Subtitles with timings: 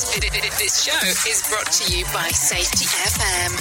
[0.00, 3.52] This, this show is brought to you by Safety FM.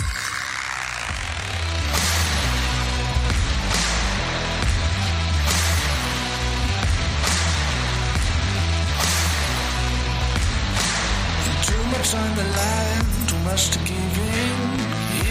[11.67, 14.79] Too much on the line, too much to give in.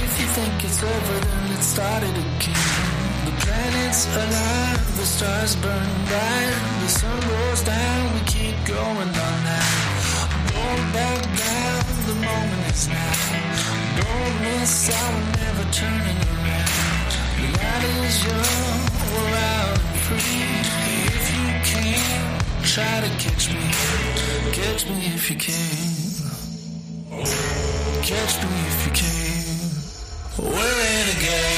[0.05, 3.25] If you think it's over, then let's start it again.
[3.25, 9.39] The planet's alive, the stars burn bright, the sun goes down, we keep going all
[9.49, 9.88] night.
[10.69, 13.13] Don't back down, the moment is now.
[13.97, 17.11] Don't miss out, we're never turning around.
[17.39, 18.81] The night is young,
[19.13, 20.45] we're out and free.
[21.17, 22.13] If you can,
[22.65, 23.65] try to catch me,
[24.53, 25.95] catch me if you can.
[28.03, 29.57] Catch me if you can.
[30.37, 31.58] We're renegades.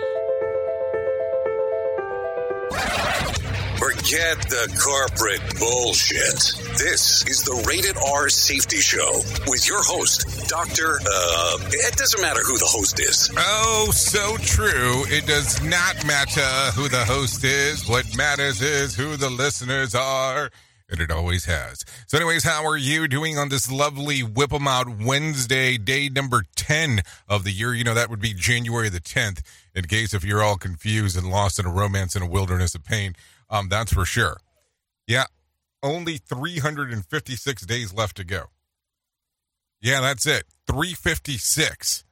[4.11, 6.35] Forget the corporate bullshit.
[6.77, 10.99] This is the Rated R Safety Show with your host, Dr.
[10.99, 13.31] Uh, it doesn't matter who the host is.
[13.37, 15.05] Oh, so true.
[15.07, 16.41] It does not matter
[16.75, 17.87] who the host is.
[17.87, 20.51] What matters is who the listeners are.
[20.89, 21.85] And it always has.
[22.07, 26.43] So, anyways, how are you doing on this lovely Whip 'em Out Wednesday, day number
[26.57, 27.73] 10 of the year?
[27.73, 29.41] You know, that would be January the 10th,
[29.73, 32.83] in case if you're all confused and lost in a romance in a wilderness of
[32.83, 33.15] pain.
[33.51, 34.37] Um, that's for sure.
[35.07, 35.25] Yeah,
[35.83, 38.45] only 356 days left to go.
[39.81, 40.45] Yeah, that's it.
[40.67, 42.05] 356.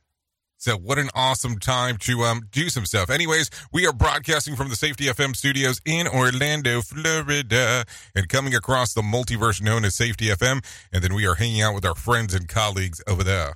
[0.57, 3.09] So what an awesome time to um do some stuff.
[3.09, 8.93] Anyways, we are broadcasting from the Safety FM studios in Orlando, Florida, and coming across
[8.93, 10.61] the multiverse known as Safety FM,
[10.91, 13.55] and then we are hanging out with our friends and colleagues over there.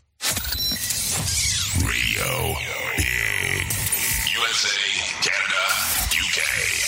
[1.81, 2.55] Radio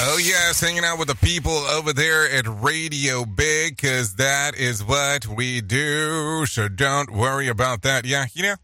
[0.01, 4.83] Oh, yes, hanging out with the people over there at Radio Big, because that is
[4.83, 6.45] what we do.
[6.47, 8.05] So don't worry about that.
[8.05, 8.55] Yeah, you know,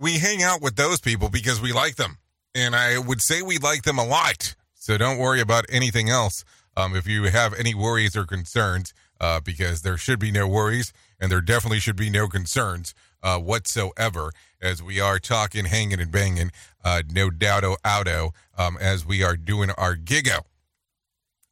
[0.00, 2.18] we hang out with those people because we like them.
[2.52, 4.56] And I would say we like them a lot.
[4.74, 6.44] So don't worry about anything else
[6.76, 10.92] um, if you have any worries or concerns, uh, because there should be no worries
[11.20, 12.92] and there definitely should be no concerns
[13.22, 14.30] uh, whatsoever
[14.60, 16.50] as we are talking, hanging, and banging.
[16.84, 20.40] Uh, no doubto auto um, as we are doing our gigo.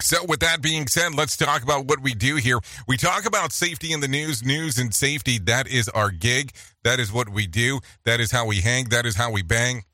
[0.03, 2.59] So, with that being said, let's talk about what we do here.
[2.87, 5.39] We talk about safety in the news, news and safety.
[5.39, 6.53] That is our gig.
[6.85, 7.81] That is what we do.
[8.05, 8.91] That is how we hang.
[8.91, 9.85] That is how we bang.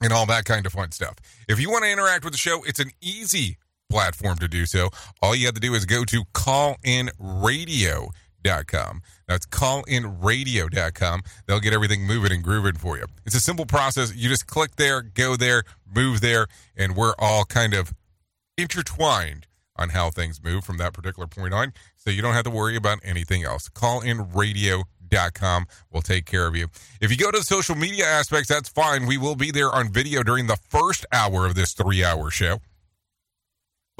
[0.00, 1.16] And all that kind of fun stuff.
[1.48, 3.58] If you want to interact with the show, it's an easy
[3.90, 4.90] platform to do so.
[5.20, 8.10] All you have to do is go to callinradio.com
[8.44, 9.02] callinradio.com.
[9.26, 11.22] That's callinradio.com.
[11.46, 13.06] They'll get everything moving and grooving for you.
[13.26, 14.14] It's a simple process.
[14.14, 16.46] You just click there, go there, move there,
[16.76, 17.92] and we're all kind of
[18.56, 19.46] intertwined
[19.76, 21.72] on how things move from that particular point on.
[21.96, 23.68] So you don't have to worry about anything else.
[23.68, 26.68] Callinradio.com will take care of you.
[27.00, 29.06] If you go to the social media aspects, that's fine.
[29.06, 32.60] We will be there on video during the first hour of this three hour show.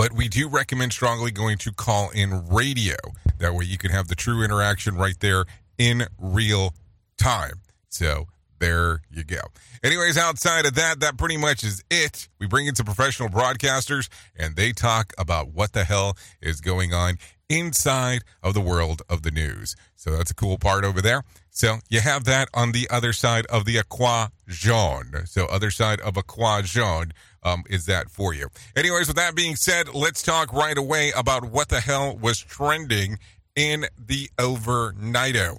[0.00, 2.96] But we do recommend strongly going to call in radio.
[3.36, 5.44] That way you can have the true interaction right there
[5.76, 6.72] in real
[7.18, 7.60] time.
[7.90, 8.24] So
[8.60, 9.42] there you go.
[9.84, 12.30] Anyways, outside of that, that pretty much is it.
[12.38, 16.94] We bring in some professional broadcasters and they talk about what the hell is going
[16.94, 17.18] on
[17.50, 19.76] inside of the world of the news.
[19.96, 21.24] So that's a cool part over there.
[21.50, 25.26] So you have that on the other side of the equation.
[25.26, 27.12] So other side of equation
[27.42, 28.48] um, is that for you.
[28.76, 33.18] Anyways, with that being said, let's talk right away about what the hell was trending
[33.56, 35.58] in the overnighto.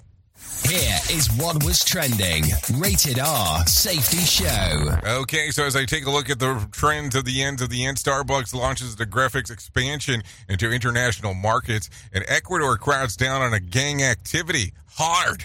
[0.68, 2.44] Here is what was trending.
[2.74, 4.98] Rated R Safety Show.
[5.04, 7.84] Okay, so as I take a look at the trends of the ends of the
[7.84, 13.60] end, Starbucks launches the graphics expansion into international markets, and Ecuador crowds down on a
[13.60, 14.72] gang activity.
[14.96, 15.44] Hard.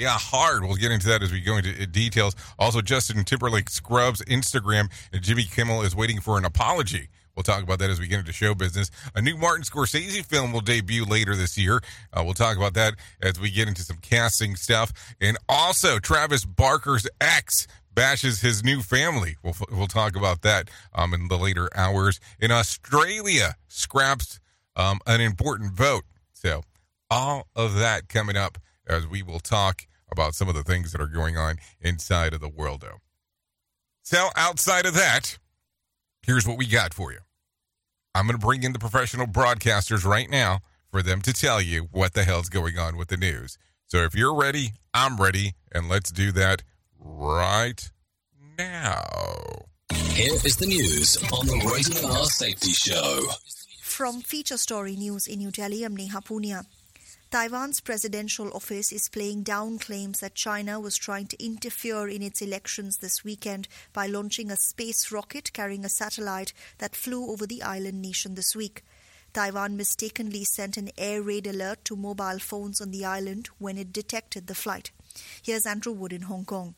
[0.00, 0.64] Yeah, hard.
[0.64, 2.34] We'll get into that as we go into details.
[2.58, 7.10] Also, Justin Timberlake scrubs Instagram, and Jimmy Kimmel is waiting for an apology.
[7.36, 8.90] We'll talk about that as we get into show business.
[9.14, 11.82] A new Martin Scorsese film will debut later this year.
[12.14, 14.90] Uh, we'll talk about that as we get into some casting stuff.
[15.20, 19.36] And also, Travis Barker's ex bashes his new family.
[19.42, 22.20] We'll, we'll talk about that um, in the later hours.
[22.40, 24.40] In Australia, scraps
[24.76, 26.04] um, an important vote.
[26.32, 26.62] So,
[27.10, 28.56] all of that coming up
[28.86, 32.40] as we will talk about some of the things that are going on inside of
[32.40, 32.98] the world, though.
[34.02, 35.38] So, outside of that,
[36.22, 37.18] here's what we got for you.
[38.14, 40.60] I'm going to bring in the professional broadcasters right now
[40.90, 43.56] for them to tell you what the hell's going on with the news.
[43.86, 46.62] So if you're ready, I'm ready, and let's do that
[46.98, 47.90] right
[48.58, 49.04] now.
[50.10, 53.22] Here is the news on the Rated R Safety Show.
[53.80, 56.64] From Feature Story News in New Delhi, I'm Neha Punia.
[57.30, 62.42] Taiwan's presidential office is playing down claims that China was trying to interfere in its
[62.42, 67.62] elections this weekend by launching a space rocket carrying a satellite that flew over the
[67.62, 68.82] island nation this week.
[69.32, 73.92] Taiwan mistakenly sent an air raid alert to mobile phones on the island when it
[73.92, 74.90] detected the flight.
[75.40, 76.74] Here's Andrew Wood in Hong Kong.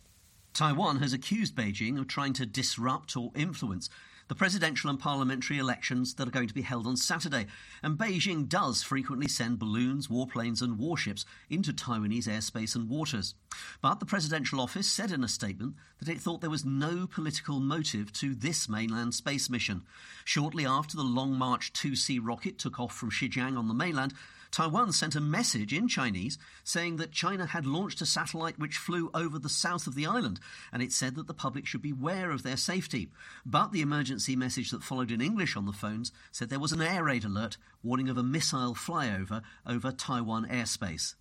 [0.52, 3.88] Taiwan has accused Beijing of trying to disrupt or influence
[4.32, 7.46] the presidential and parliamentary elections that are going to be held on Saturday.
[7.82, 13.34] And Beijing does frequently send balloons, warplanes, and warships into Taiwanese airspace and waters.
[13.82, 17.60] But the presidential office said in a statement that it thought there was no political
[17.60, 19.82] motive to this mainland space mission.
[20.24, 24.14] Shortly after the Long March 2C rocket took off from Xichang on the mainland,
[24.52, 29.10] Taiwan sent a message in Chinese saying that China had launched a satellite which flew
[29.14, 30.38] over the south of the island,
[30.70, 33.08] and it said that the public should beware of their safety.
[33.46, 36.82] But the emergency message that followed in English on the phones said there was an
[36.82, 41.14] air raid alert warning of a missile flyover over Taiwan airspace.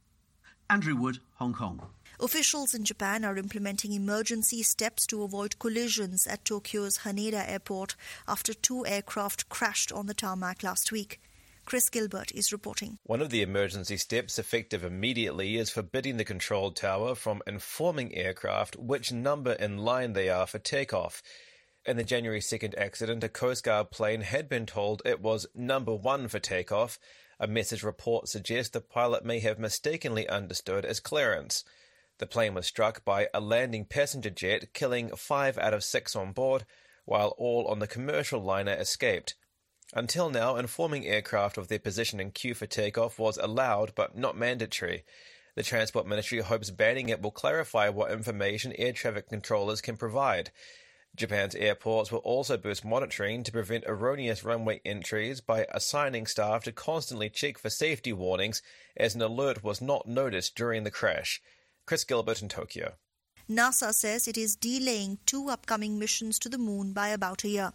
[0.69, 1.87] Andrew Wood, Hong Kong.
[2.19, 7.95] Officials in Japan are implementing emergency steps to avoid collisions at Tokyo's Haneda airport
[8.27, 11.21] after two aircraft crashed on the tarmac last week.
[11.65, 12.97] Chris Gilbert is reporting.
[13.03, 18.75] One of the emergency steps effective immediately is forbidding the control tower from informing aircraft
[18.75, 21.21] which number in line they are for takeoff.
[21.85, 25.95] In the January 2nd accident, a Coast Guard plane had been told it was number
[25.95, 26.99] one for takeoff.
[27.39, 31.63] A message report suggests the pilot may have mistakenly understood as clearance.
[32.19, 36.33] The plane was struck by a landing passenger jet, killing five out of six on
[36.33, 36.65] board,
[37.05, 39.33] while all on the commercial liner escaped.
[39.93, 44.37] Until now, informing aircraft of their position and queue for takeoff was allowed but not
[44.37, 45.03] mandatory.
[45.55, 50.51] The Transport Ministry hopes banning it will clarify what information air traffic controllers can provide.
[51.13, 56.71] Japan's airports will also boost monitoring to prevent erroneous runway entries by assigning staff to
[56.71, 58.61] constantly check for safety warnings
[58.95, 61.41] as an alert was not noticed during the crash.
[61.85, 62.93] Chris Gilbert in Tokyo.
[63.49, 67.73] NASA says it is delaying two upcoming missions to the moon by about a year.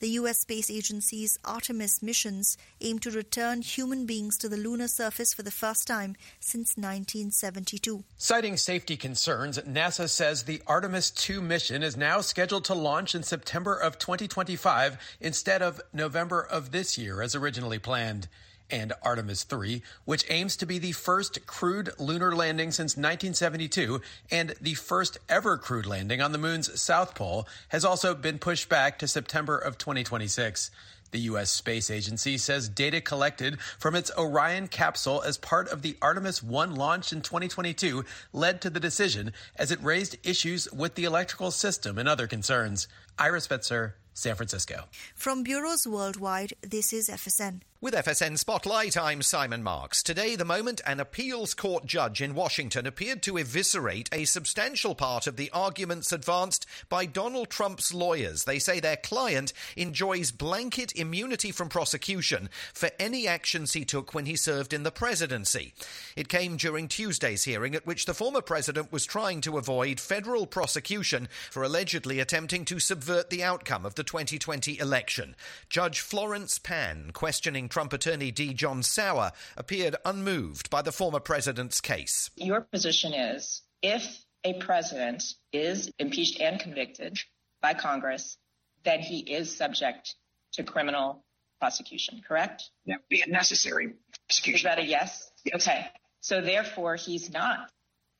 [0.00, 0.38] The U.S.
[0.38, 5.50] Space Agency's Artemis missions aim to return human beings to the lunar surface for the
[5.50, 8.04] first time since 1972.
[8.16, 13.22] Citing safety concerns, NASA says the Artemis 2 mission is now scheduled to launch in
[13.22, 18.28] September of 2025 instead of November of this year as originally planned
[18.70, 24.54] and Artemis 3, which aims to be the first crewed lunar landing since 1972 and
[24.60, 28.98] the first ever crewed landing on the moon's south pole, has also been pushed back
[28.98, 30.70] to September of 2026.
[31.10, 31.50] The U.S.
[31.50, 36.74] Space Agency says data collected from its Orion capsule as part of the Artemis 1
[36.74, 41.96] launch in 2022 led to the decision as it raised issues with the electrical system
[41.96, 42.88] and other concerns.
[43.18, 44.84] Iris Spitzer, San Francisco.
[45.14, 47.60] From bureaus worldwide, this is FSN.
[47.80, 50.02] With FSN Spotlight, I'm Simon Marks.
[50.02, 55.28] Today, the moment an appeals court judge in Washington appeared to eviscerate a substantial part
[55.28, 58.42] of the arguments advanced by Donald Trump's lawyers.
[58.42, 64.26] They say their client enjoys blanket immunity from prosecution for any actions he took when
[64.26, 65.72] he served in the presidency.
[66.16, 70.48] It came during Tuesday's hearing, at which the former president was trying to avoid federal
[70.48, 75.36] prosecution for allegedly attempting to subvert the outcome of the 2020 election.
[75.68, 78.54] Judge Florence Pan, questioning Trump attorney D.
[78.54, 82.30] John Sauer, appeared unmoved by the former president's case.
[82.36, 85.22] Your position is if a president
[85.52, 87.18] is impeached and convicted
[87.60, 88.36] by Congress,
[88.84, 90.14] then he is subject
[90.52, 91.24] to criminal
[91.60, 92.70] prosecution, correct?
[92.86, 93.94] That would be a necessary
[94.28, 94.56] prosecution.
[94.56, 95.30] Is that a yes?
[95.44, 95.66] yes.
[95.66, 95.86] Okay.
[96.20, 97.70] So therefore, he's not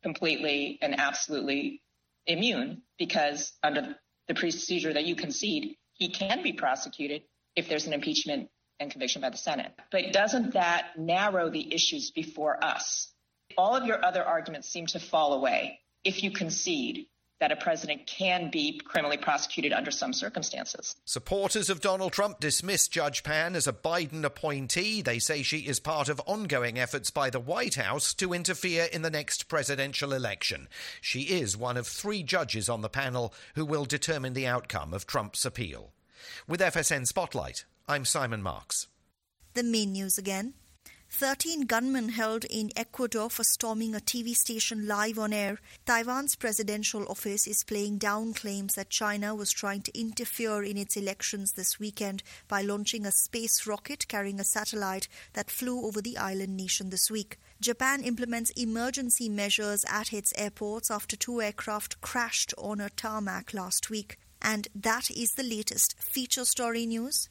[0.03, 1.83] completely and absolutely
[2.27, 3.97] immune because under
[4.29, 7.23] the procedure that you concede, he can be prosecuted
[7.57, 8.49] if there's an impeachment
[8.81, 9.73] and conviction by the Senate.
[9.91, 13.13] But doesn't that narrow the issues before us?
[13.57, 17.07] All of your other arguments seem to fall away if you concede
[17.41, 20.97] that a president can be criminally prosecuted under some circumstances.
[21.05, 25.03] Supporters of Donald Trump dismiss Judge Pan as a Biden appointee.
[25.03, 29.03] They say she is part of ongoing efforts by the White House to interfere in
[29.03, 30.69] the next presidential election.
[31.01, 35.07] She is one of three judges on the panel who will determine the outcome of
[35.07, 35.93] Trump's appeal.
[36.49, 38.87] With FSN Spotlight, I'm Simon Marks.
[39.55, 40.53] The main news again.
[41.11, 45.59] 13 gunmen held in Ecuador for storming a TV station live on air.
[45.87, 50.99] Taiwan's presidential office is playing down claims that China was trying to interfere in its
[50.99, 56.19] elections this weekend by launching a space rocket carrying a satellite that flew over the
[56.19, 57.39] island nation this week.
[57.59, 63.89] Japan implements emergency measures at its airports after two aircraft crashed on a tarmac last
[63.89, 64.19] week.
[64.43, 67.31] And that is the latest feature story news.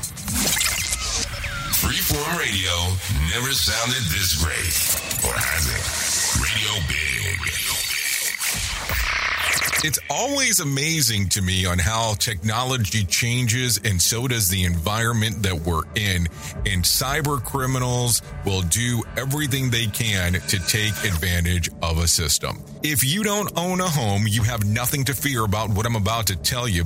[1.81, 2.71] Freeform radio
[3.33, 5.25] never sounded this great.
[5.25, 6.41] Or has it?
[6.43, 7.11] Radio Big.
[9.83, 15.55] It's always amazing to me on how technology changes and so does the environment that
[15.55, 16.27] we're in.
[16.67, 22.63] And cyber criminals will do everything they can to take advantage of a system.
[22.83, 26.27] If you don't own a home, you have nothing to fear about what I'm about
[26.27, 26.85] to tell you.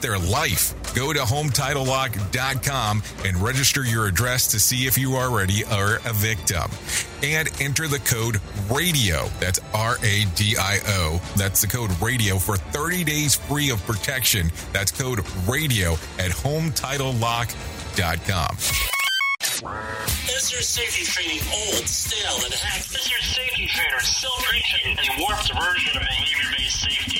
[0.00, 0.74] their life.
[0.94, 6.70] Go to HometitleLock.com and register your address to see if you already are a victim.
[7.22, 8.40] And enter the code
[8.70, 9.28] RADIO.
[9.40, 11.20] That's R A D I O.
[11.36, 14.50] That's the code RADIO for 30 days free of protection.
[14.72, 18.56] That's code RADIO at HometitleLock.com.
[20.40, 22.94] Is your safety training old, stale, and hacked?
[22.94, 27.19] Is your safety trainer still preaching a warped version of behavior-based safety?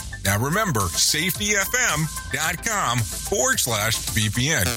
[0.23, 4.67] Now remember, safetyfm.com forward slash VPN.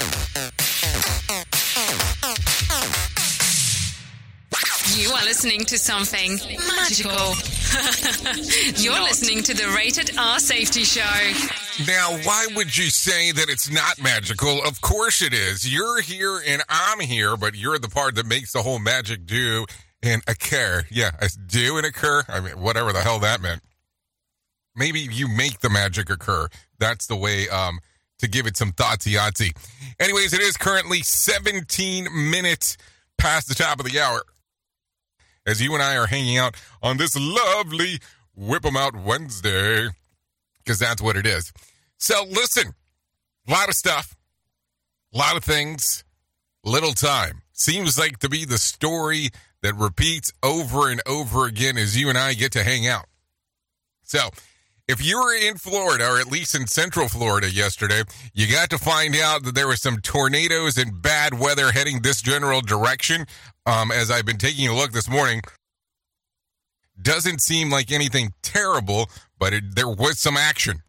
[4.97, 6.39] You are listening to something
[6.77, 7.11] magical.
[8.81, 11.33] You're listening to the Rated R Safety Show.
[11.85, 14.63] Now, why would you say that it's not magical?
[14.63, 15.71] Of course it is.
[15.71, 19.65] You're here and I'm here, but you're the part that makes the whole magic do
[20.01, 20.85] and occur.
[20.89, 21.11] Yeah,
[21.45, 22.23] do and occur.
[22.29, 23.61] I mean, whatever the hell that meant.
[24.75, 26.47] Maybe you make the magic occur.
[26.79, 27.79] That's the way um,
[28.19, 29.55] to give it some thoughtsy yahtzee.
[29.99, 32.77] Anyways, it is currently 17 minutes
[33.17, 34.21] past the top of the hour
[35.45, 37.99] as you and I are hanging out on this lovely
[38.35, 39.87] Whip 'em Out Wednesday,
[40.57, 41.53] because that's what it is.
[41.97, 42.73] So, listen,
[43.47, 44.15] a lot of stuff,
[45.13, 46.03] a lot of things,
[46.63, 47.43] little time.
[47.53, 49.29] Seems like to be the story
[49.61, 53.05] that repeats over and over again as you and I get to hang out.
[54.03, 54.29] So,
[54.87, 58.77] if you were in Florida, or at least in central Florida yesterday, you got to
[58.77, 63.25] find out that there were some tornadoes and bad weather heading this general direction.
[63.65, 65.41] Um, as I've been taking a look this morning,
[67.01, 70.83] doesn't seem like anything terrible, but it, there was some action.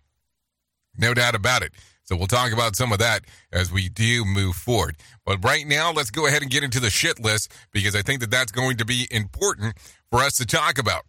[0.99, 1.73] No doubt about it.
[2.05, 4.97] So we'll talk about some of that as we do move forward.
[5.25, 8.21] But right now, let's go ahead and get into the shit list because I think
[8.21, 9.77] that that's going to be important
[10.11, 11.03] for us to talk about.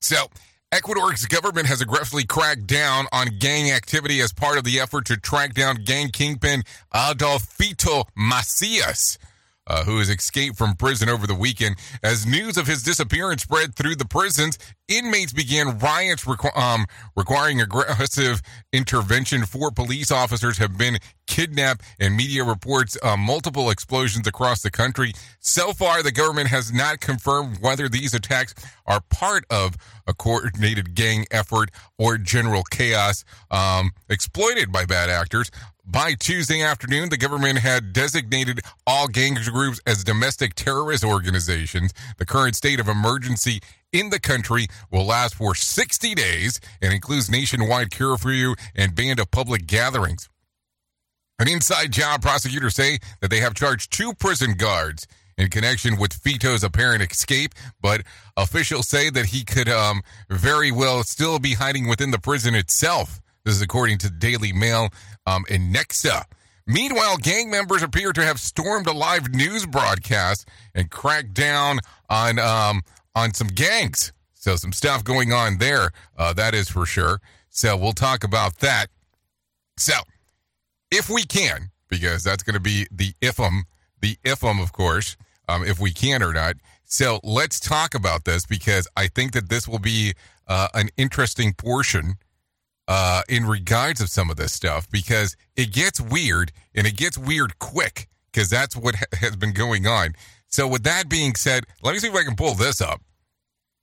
[0.00, 0.26] So,
[0.76, 5.16] Ecuador's government has aggressively cracked down on gang activity as part of the effort to
[5.16, 6.62] track down gang kingpin
[6.92, 9.16] Adolfito Macias
[9.66, 11.76] uh, who has escaped from prison over the weekend.
[12.02, 17.60] As news of his disappearance spread through the prisons, inmates began riots requ- um, requiring
[17.60, 18.40] aggressive
[18.72, 19.44] intervention.
[19.44, 25.12] Four police officers have been kidnapped, and media reports uh, multiple explosions across the country.
[25.40, 28.54] So far, the government has not confirmed whether these attacks
[28.86, 29.76] are part of
[30.06, 35.50] a coordinated gang effort or general chaos um, exploited by bad actors.
[35.88, 41.94] By Tuesday afternoon, the government had designated all gang groups as domestic terrorist organizations.
[42.18, 43.60] The current state of emergency
[43.92, 49.30] in the country will last for 60 days and includes nationwide curfew and ban of
[49.30, 50.28] public gatherings.
[51.38, 55.06] An inside job prosecutors say that they have charged two prison guards
[55.38, 58.02] in connection with Fito's apparent escape, but
[58.36, 63.20] officials say that he could um, very well still be hiding within the prison itself.
[63.46, 64.88] This is according to the Daily Mail
[65.24, 66.24] um, in Nexa.
[66.66, 71.78] Meanwhile, gang members appear to have stormed a live news broadcast and cracked down
[72.10, 72.82] on um,
[73.14, 74.12] on some gangs.
[74.34, 75.92] So some stuff going on there.
[76.18, 77.20] Uh, that is for sure.
[77.48, 78.86] So we'll talk about that.
[79.76, 79.94] So
[80.90, 83.60] if we can, because that's going to be the ifum,
[84.00, 85.16] the ifum, of course,
[85.48, 86.56] um, if we can or not.
[86.84, 90.14] So let's talk about this because I think that this will be
[90.48, 92.16] uh, an interesting portion
[92.88, 97.18] uh, in regards of some of this stuff because it gets weird and it gets
[97.18, 100.14] weird quick because that's what ha- has been going on.
[100.48, 103.00] So with that being said, let me see if I can pull this up.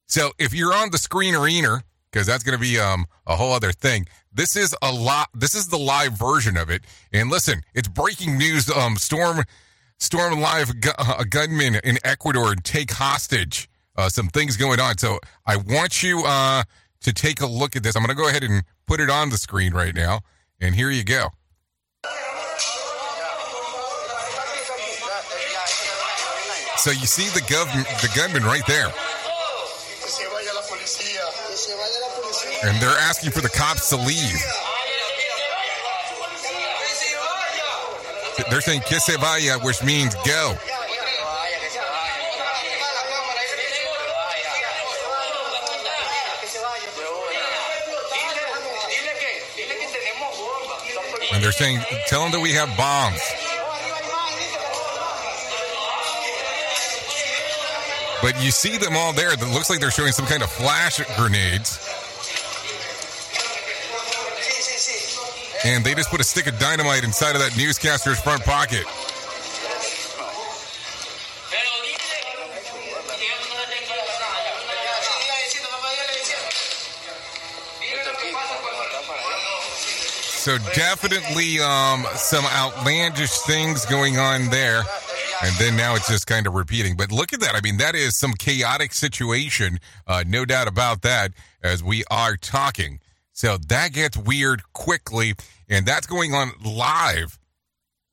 [0.08, 3.52] So if you're on the screen arena, because that's going to be um, a whole
[3.52, 4.06] other thing.
[4.32, 5.30] This is a lot.
[5.34, 6.84] This is the live version of it.
[7.12, 8.70] And listen, it's breaking news.
[8.70, 9.44] Um, storm,
[9.98, 13.68] storm live gu- uh, gunmen in Ecuador take hostage.
[13.96, 14.98] Uh, some things going on.
[14.98, 16.64] So I want you uh,
[17.02, 17.96] to take a look at this.
[17.96, 20.22] I'm going to go ahead and put it on the screen right now,
[20.60, 21.30] and here you go.
[26.78, 28.92] So you see the gov- the gunman right there.
[32.66, 34.42] And they're asking for the cops to leave.
[38.50, 40.58] They're saying que se vaya, which means go.
[51.34, 53.20] And they're saying, tell them that we have bombs.
[58.22, 59.34] But you see them all there.
[59.34, 61.80] It looks like they're showing some kind of flash grenades.
[65.66, 68.86] And they just put a stick of dynamite inside of that newscaster's front pocket.
[80.44, 84.84] So definitely um, some outlandish things going on there.
[85.42, 86.98] And then now it's just kind of repeating.
[86.98, 87.56] But look at that.
[87.56, 89.80] I mean, that is some chaotic situation.
[90.06, 91.32] Uh, no doubt about that
[91.64, 93.00] as we are talking.
[93.32, 95.36] So that gets weird quickly.
[95.70, 97.40] And that's going on live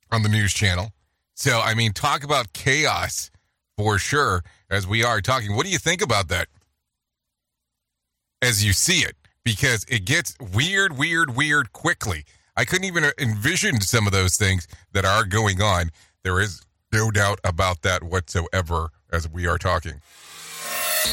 [0.09, 0.93] on the news channel.
[1.35, 3.29] So, I mean, talk about chaos
[3.75, 5.53] for sure as we are talking.
[5.53, 6.47] What do you think about that
[8.41, 9.17] as you see it?
[9.43, 12.25] Because it gets weird, weird, weird quickly.
[12.55, 15.89] I couldn't even envision some of those things that are going on.
[16.23, 16.61] There is
[16.93, 20.01] no doubt about that whatsoever as we are talking.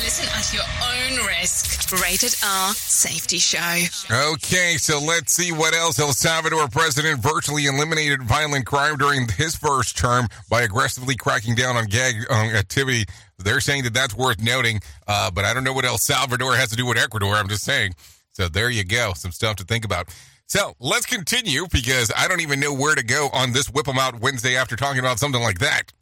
[0.04, 1.90] Listen at your own risk.
[2.02, 3.84] Rated R Safety Show.
[4.32, 5.98] Okay, so let's see what else.
[5.98, 11.76] El Salvador president virtually eliminated violent crime during his first term by aggressively cracking down
[11.76, 13.06] on gag um, activity.
[13.38, 16.68] They're saying that that's worth noting, uh, but I don't know what El Salvador has
[16.68, 17.34] to do with Ecuador.
[17.34, 17.94] I'm just saying.
[18.38, 19.14] So there you go.
[19.16, 20.14] Some stuff to think about.
[20.46, 23.98] So let's continue because I don't even know where to go on this Whip 'em
[23.98, 25.92] Out Wednesday after talking about something like that.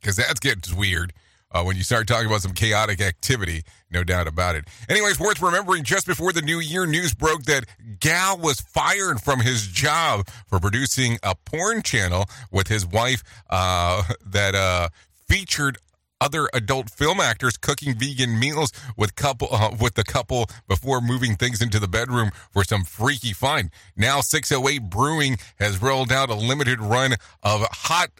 [0.00, 1.12] Because that gets weird
[1.50, 4.68] uh, when you start talking about some chaotic activity, no doubt about it.
[4.88, 7.64] Anyways, worth remembering just before the new year, news broke that
[7.98, 14.04] Gow was fired from his job for producing a porn channel with his wife uh,
[14.24, 14.88] that uh,
[15.28, 15.78] featured
[16.20, 21.36] other adult film actors cooking vegan meals with couple uh, with the couple before moving
[21.36, 23.70] things into the bedroom for some freaky fun.
[23.96, 28.10] Now 608 Brewing has rolled out a limited run of hot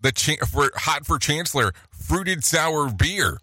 [0.00, 3.38] the cha- for hot for Chancellor fruited sour beer.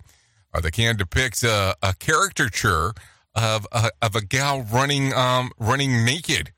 [0.54, 2.93] Uh, the can depicts a, a caricature
[3.36, 6.51] of a, of a gal running um, running naked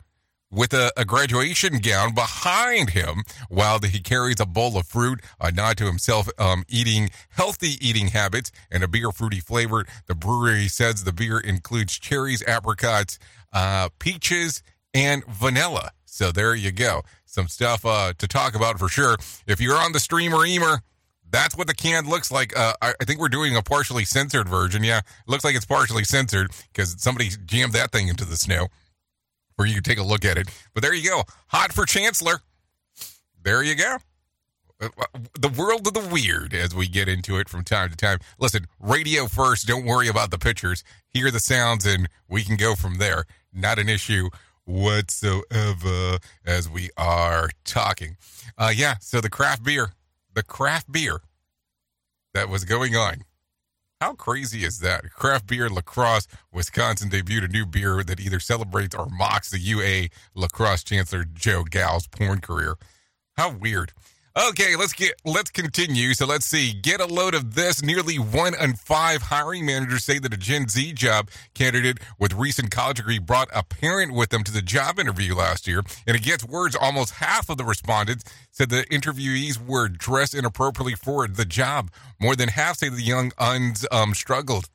[0.52, 5.52] with a, a, graduation gown behind him while he carries a bowl of fruit, a
[5.52, 9.86] nod to himself um, eating healthy eating habits and a beer fruity flavor.
[10.08, 13.20] The brewery says the beer includes cherries, apricots,
[13.54, 15.92] uh, peaches, and vanilla.
[16.06, 17.04] So there you go.
[17.26, 19.18] Some stuff uh, to talk about for sure.
[19.46, 20.82] If you're on the streamer emer,
[21.30, 22.58] that's what the can looks like.
[22.58, 24.84] Uh, I, I, think we're doing a partially censored version.
[24.84, 28.68] Yeah, looks like it's partially censored because somebody jammed that thing into the snow
[29.58, 30.48] where you can take a look at it.
[30.74, 31.24] But there you go.
[31.48, 32.40] Hot for Chancellor.
[33.44, 33.98] There you go.
[34.80, 38.20] The world of the weird as we get into it from time to time.
[38.40, 39.68] Listen, radio first.
[39.68, 40.84] Don't worry about the pictures.
[41.10, 43.26] Hear the sounds and we can go from there.
[43.52, 44.30] Not an issue
[44.66, 48.18] whatsoever as we are talking.
[48.58, 49.94] Uh, yeah, so the craft beer,
[50.34, 51.22] the craft beer
[52.36, 53.24] that was going on
[54.00, 55.12] how crazy is that?
[55.12, 60.10] Craft Beer Lacrosse, Wisconsin debuted a new beer that either celebrates or mocks the UA
[60.36, 62.76] lacrosse Chancellor Joe Gow's porn career.
[63.38, 63.94] How weird.
[64.38, 66.14] Okay, let's get let's continue.
[66.14, 66.72] So let's see.
[66.72, 67.82] Get a load of this.
[67.82, 72.70] Nearly one in five hiring managers say that a Gen Z job candidate with recent
[72.70, 75.82] college degree brought a parent with them to the job interview last year.
[76.06, 76.76] And it gets words.
[76.76, 81.90] Almost half of the respondents said the interviewees were dressed inappropriately for the job.
[82.22, 84.70] More than half say the young uns um, struggled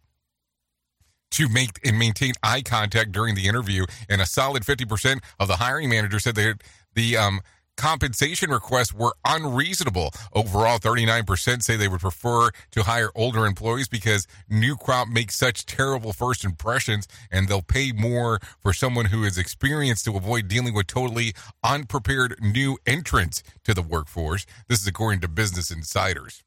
[1.31, 5.47] to make and maintain eye contact during the interview, and a solid fifty percent of
[5.47, 6.63] the hiring managers said that
[6.95, 7.41] the um
[7.77, 10.11] compensation requests were unreasonable.
[10.33, 15.67] Overall, 39% say they would prefer to hire older employees because new crop makes such
[15.67, 20.75] terrible first impressions and they'll pay more for someone who is experienced to avoid dealing
[20.75, 21.33] with totally
[21.65, 24.47] unprepared new entrants to the workforce.
[24.69, 26.45] This is according to Business Insiders.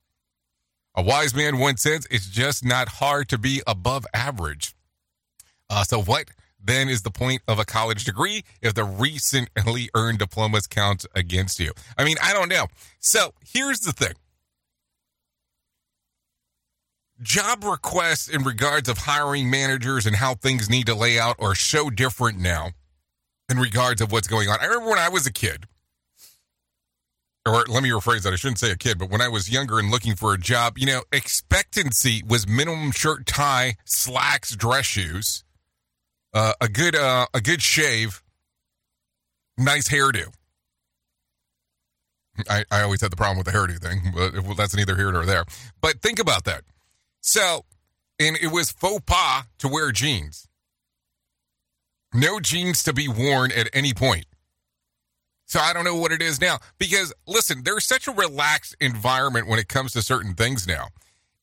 [0.96, 4.74] A wise man once said, it's just not hard to be above average.
[5.70, 6.30] Uh, so what
[6.66, 11.60] then is the point of a college degree if the recently earned diplomas count against
[11.60, 11.72] you.
[11.98, 12.68] I mean, I don't know.
[13.00, 14.14] So here's the thing
[17.22, 21.56] job requests in regards of hiring managers and how things need to lay out are
[21.56, 22.72] so different now
[23.50, 24.58] in regards of what's going on.
[24.60, 25.66] I remember when I was a kid,
[27.46, 28.34] or let me rephrase that.
[28.34, 30.78] I shouldn't say a kid, but when I was younger and looking for a job,
[30.78, 35.45] you know, expectancy was minimum shirt, tie, slacks, dress shoes,
[36.36, 38.22] uh, a good uh, a good shave,
[39.58, 40.34] nice hairdo.
[42.50, 45.12] I, I always had the problem with the hairdo thing, but well, that's neither here
[45.12, 45.46] nor there.
[45.80, 46.64] But think about that.
[47.22, 47.64] So,
[48.20, 50.48] and it was faux pas to wear jeans.
[52.14, 54.26] No jeans to be worn at any point.
[55.46, 56.60] So I don't know what it is now.
[56.78, 60.88] Because listen, there's such a relaxed environment when it comes to certain things now.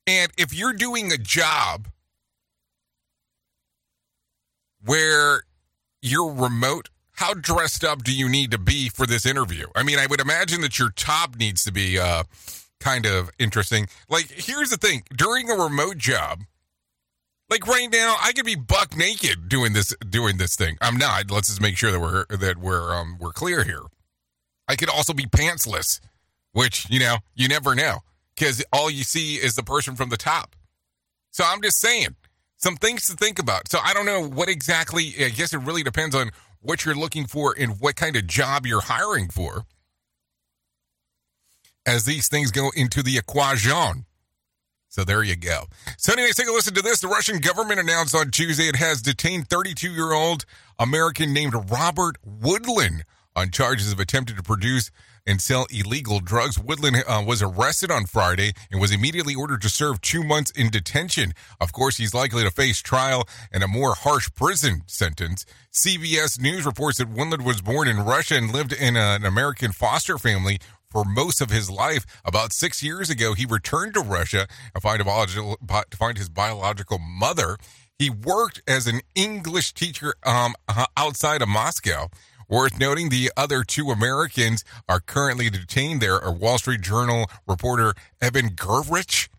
[0.06, 1.88] And if you're doing a job
[4.84, 5.44] where
[6.00, 9.66] you're remote, how dressed up do you need to be for this interview?
[9.76, 12.24] I mean, I would imagine that your top needs to be uh,
[12.80, 13.86] kind of interesting.
[14.08, 16.40] Like, here's the thing during a remote job,
[17.48, 20.78] like right now, I could be buck naked doing this doing this thing.
[20.80, 21.30] I'm not.
[21.30, 23.82] Let's just make sure that we're that we're um we're clear here.
[24.68, 26.00] I could also be pantsless,
[26.52, 27.98] which you know you never know
[28.34, 30.56] because all you see is the person from the top.
[31.30, 32.16] So I'm just saying
[32.62, 33.68] some things to think about.
[33.68, 35.14] So I don't know what exactly.
[35.24, 38.66] I guess it really depends on what you're looking for and what kind of job
[38.66, 39.64] you're hiring for.
[41.84, 44.06] As these things go into the equation.
[44.88, 45.64] So there you go.
[45.96, 47.00] So, anyways, take a listen to this.
[47.00, 50.44] The Russian government announced on Tuesday it has detained 32 year old
[50.78, 54.90] American named Robert Woodland on charges of attempting to produce
[55.26, 56.58] and sell illegal drugs.
[56.58, 60.70] Woodland uh, was arrested on Friday and was immediately ordered to serve two months in
[60.70, 61.32] detention.
[61.60, 65.44] Of course, he's likely to face trial and a more harsh prison sentence.
[65.72, 70.18] CBS News reports that Woodland was born in Russia and lived in an American foster
[70.18, 70.58] family
[70.90, 72.04] for most of his life.
[72.24, 77.56] About six years ago, he returned to Russia to find, to find his biological mother.
[77.98, 80.54] He worked as an English teacher um,
[80.96, 82.08] outside of Moscow.
[82.52, 87.94] Worth noting, the other two Americans are currently detained there are Wall Street Journal reporter
[88.20, 89.30] Evan Gershwin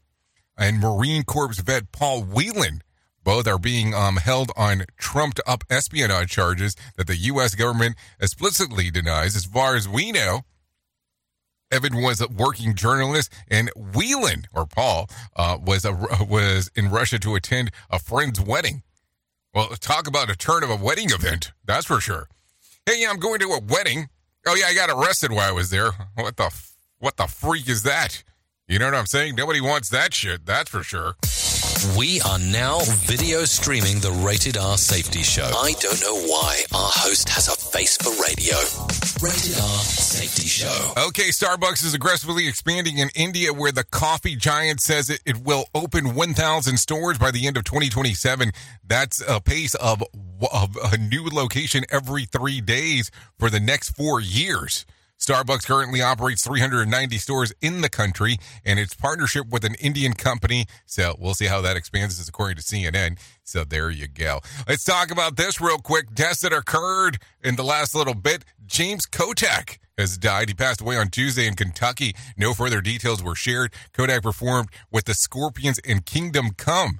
[0.57, 2.81] and Marine Corps vet Paul Whelan.
[3.23, 7.53] Both are being um, held on trumped up espionage charges that the U.S.
[7.53, 9.35] government explicitly denies.
[9.35, 10.41] As far as we know,
[11.71, 15.93] Evan was a working journalist, and Whelan or Paul uh, was a,
[16.27, 18.81] was in Russia to attend a friend's wedding.
[19.53, 22.27] Well, talk about a turn of a wedding event, that's for sure.
[22.85, 24.09] Hey, yeah, I'm going to a wedding.
[24.45, 25.91] Oh yeah, I got arrested while I was there.
[26.15, 26.53] What the
[26.99, 28.23] what the freak is that?
[28.67, 29.35] You know what I'm saying?
[29.35, 30.45] Nobody wants that shit.
[30.45, 31.15] That's for sure.
[31.83, 35.43] We are now video streaming the Rated R Safety Show.
[35.43, 38.55] I don't know why our host has a face for radio.
[39.21, 40.93] Rated R Safety Show.
[41.07, 45.65] Okay, Starbucks is aggressively expanding in India, where the coffee giant says it, it will
[45.75, 48.51] open 1,000 stores by the end of 2027.
[48.87, 50.01] That's a pace of,
[50.53, 54.85] of a new location every three days for the next four years.
[55.19, 60.65] Starbucks currently operates 390 stores in the country, and its partnership with an Indian company.
[60.85, 63.17] So we'll see how that expands, as according to CNN.
[63.43, 64.41] So there you go.
[64.67, 66.13] Let's talk about this real quick.
[66.13, 68.43] Deaths that occurred in the last little bit.
[68.65, 70.49] James Kottak has died.
[70.49, 72.15] He passed away on Tuesday in Kentucky.
[72.35, 73.73] No further details were shared.
[73.93, 76.99] Kottak performed with the Scorpions in Kingdom Come.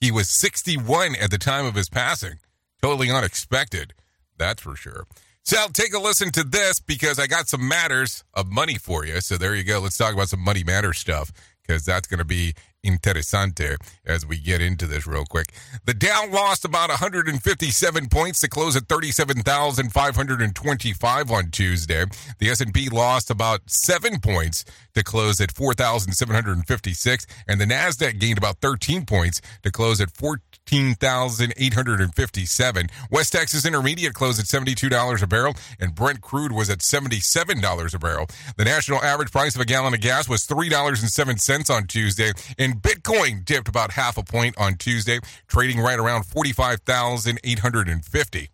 [0.00, 2.34] He was 61 at the time of his passing.
[2.82, 3.94] Totally unexpected.
[4.36, 5.06] That's for sure.
[5.44, 9.20] So take a listen to this because I got some matters of money for you.
[9.20, 9.78] So there you go.
[9.78, 12.54] Let's talk about some money matter stuff because that's going to be
[12.84, 15.54] interessante as we get into this real quick.
[15.84, 22.04] The Dow lost about 157 points to close at 37,525 on Tuesday.
[22.38, 28.60] The S&P lost about 7 points to close at 4,756 and the Nasdaq gained about
[28.60, 32.86] 13 points to close at 14,857.
[33.10, 37.98] West Texas Intermediate closed at $72 a barrel and Brent crude was at $77 a
[37.98, 38.26] barrel.
[38.56, 43.44] The national average price of a gallon of gas was $3.07 on Tuesday and Bitcoin
[43.44, 48.48] dipped about half a point on Tuesday, trading right around 45,850.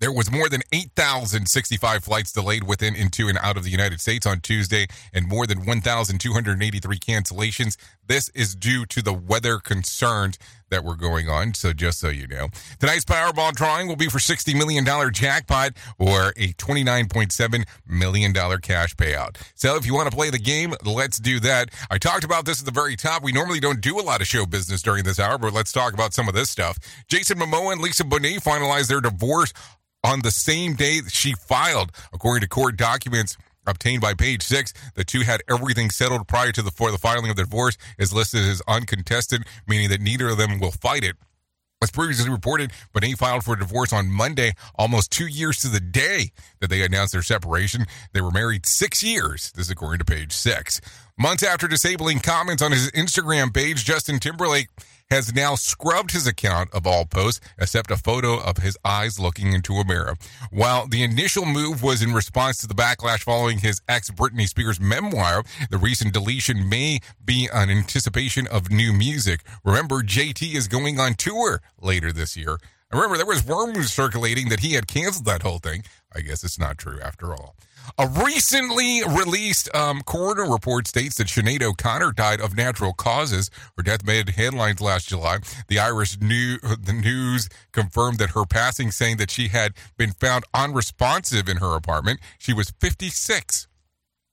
[0.00, 4.24] There was more than 8,065 flights delayed within, into, and out of the United States
[4.24, 7.76] on Tuesday, and more than 1,283 cancellations.
[8.10, 10.36] This is due to the weather concerns
[10.70, 11.54] that were going on.
[11.54, 12.48] So just so you know,
[12.80, 19.36] tonight's Powerball drawing will be for $60 million jackpot or a $29.7 million cash payout.
[19.54, 21.70] So if you want to play the game, let's do that.
[21.88, 23.22] I talked about this at the very top.
[23.22, 25.94] We normally don't do a lot of show business during this hour, but let's talk
[25.94, 26.80] about some of this stuff.
[27.06, 29.52] Jason Momoa and Lisa Bonet finalized their divorce
[30.02, 34.72] on the same day she filed, according to court documents obtained by page six.
[34.94, 38.12] The two had everything settled prior to the, for the filing of the divorce is
[38.12, 41.16] listed as uncontested, meaning that neither of them will fight it.
[41.82, 46.30] As previously reported, Bonet filed for divorce on Monday, almost two years to the day
[46.60, 47.86] that they announced their separation.
[48.12, 49.50] They were married six years.
[49.52, 50.82] This is according to page six.
[51.20, 54.70] Months after disabling comments on his Instagram page, Justin Timberlake
[55.10, 59.52] has now scrubbed his account of all posts except a photo of his eyes looking
[59.52, 60.16] into a mirror.
[60.50, 64.80] While the initial move was in response to the backlash following his ex Britney Spears
[64.80, 69.42] memoir, the recent deletion may be an anticipation of new music.
[69.62, 72.56] Remember, JT is going on tour later this year.
[72.90, 75.84] Remember, there was rumors circulating that he had canceled that whole thing.
[76.16, 77.56] I guess it's not true after all.
[77.98, 83.50] A recently released um, coroner report states that Sinead O'Connor died of natural causes.
[83.76, 85.38] Her death made headlines last July.
[85.68, 90.44] The Irish new, the news confirmed that her passing, saying that she had been found
[90.54, 92.20] unresponsive in her apartment.
[92.38, 93.66] She was 56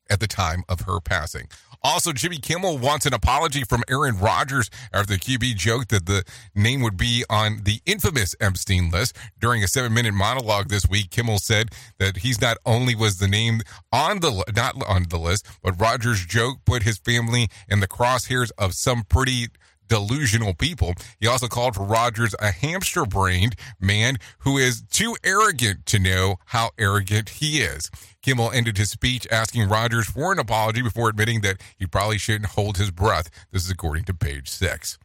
[0.10, 1.48] at the time of her passing.
[1.84, 6.24] Also, Jimmy Kimmel wants an apology from Aaron Rodgers after the QB joked that the
[6.56, 9.16] name would be on the infamous Epstein list.
[9.40, 13.62] During a seven-minute monologue this week, Kimmel said that he's not only was the name
[13.92, 18.50] on the not on the list, but Rodgers' joke put his family in the crosshairs
[18.58, 19.48] of some pretty
[19.88, 20.94] delusional people.
[21.20, 26.38] He also called for Rodgers a hamster brained man who is too arrogant to know
[26.48, 27.90] how arrogant he is.
[28.28, 32.52] Kimmel ended his speech asking Rodgers for an apology before admitting that he probably shouldn't
[32.52, 33.30] hold his breath.
[33.54, 34.98] This is according to page six.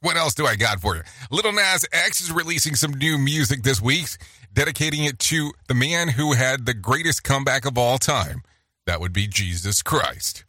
[0.00, 1.02] What else do I got for you?
[1.30, 4.08] Lil Nas X is releasing some new music this week,
[4.52, 8.42] dedicating it to the man who had the greatest comeback of all time.
[8.84, 10.42] That would be Jesus Christ.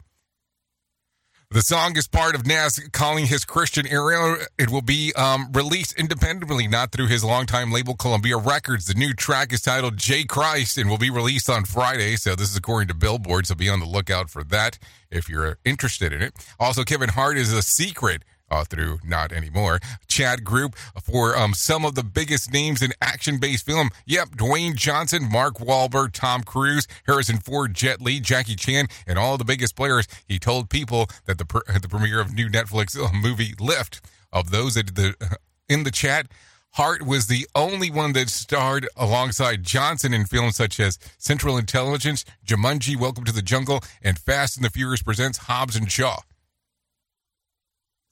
[1.54, 4.38] The song is part of Nas calling his Christian era.
[4.58, 8.86] It will be um, released independently, not through his longtime label Columbia Records.
[8.86, 12.16] The new track is titled J Christ and will be released on Friday.
[12.16, 13.46] So this is according to Billboard.
[13.46, 14.80] So be on the lookout for that
[15.12, 16.34] if you're interested in it.
[16.58, 21.84] Also, Kevin Hart is a secret uh, through not anymore Chad group for um, some
[21.84, 23.90] of the biggest names in action-based film.
[24.06, 29.36] Yep, Dwayne Johnson, Mark Wahlberg, Tom Cruise, Harrison Ford, Jet Li, Jackie Chan, and all
[29.36, 30.06] the biggest players.
[30.26, 31.44] He told people that the
[31.82, 34.00] the premiere of new Netflix uh, movie Lift
[34.32, 35.14] of those that the
[35.68, 36.26] in the chat.
[36.74, 42.24] Hart was the only one that starred alongside Johnson in films such as Central Intelligence,
[42.44, 46.18] Jumanji, Welcome to the Jungle, and Fast and the Furious presents Hobbs and Shaw.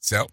[0.03, 0.27] So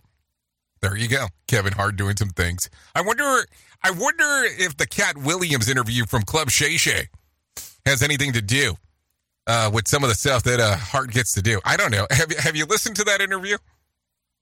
[0.82, 1.28] there you go.
[1.46, 2.68] Kevin Hart doing some things.
[2.94, 3.46] I wonder
[3.82, 7.08] I wonder if the Katt Williams interview from Club Shay Shay
[7.86, 8.74] has anything to do
[9.46, 11.60] uh, with some of the stuff that uh, Hart gets to do.
[11.64, 12.06] I don't know.
[12.10, 13.56] Have you have you listened to that interview?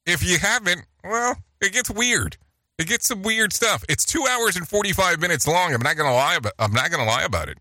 [0.07, 2.39] If you haven't, well, it gets weird.
[2.79, 3.85] It gets some weird stuff.
[3.89, 5.75] It's two hours and forty five minutes long.
[5.75, 7.59] I'm not gonna lie about I'm not gonna lie about it.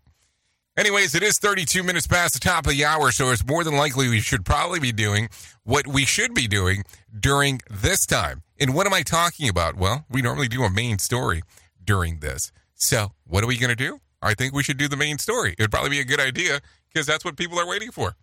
[0.78, 3.76] Anyways, it is 32 minutes past the top of the hour, so it's more than
[3.76, 5.28] likely we should probably be doing
[5.64, 6.84] what we should be doing
[7.18, 8.44] during this time.
[8.60, 9.74] And what am I talking about?
[9.74, 11.42] Well, we normally do a main story
[11.84, 12.52] during this.
[12.76, 13.98] So, what are we going to do?
[14.22, 15.56] I think we should do the main story.
[15.58, 16.60] It'd probably be a good idea
[16.92, 18.14] because that's what people are waiting for.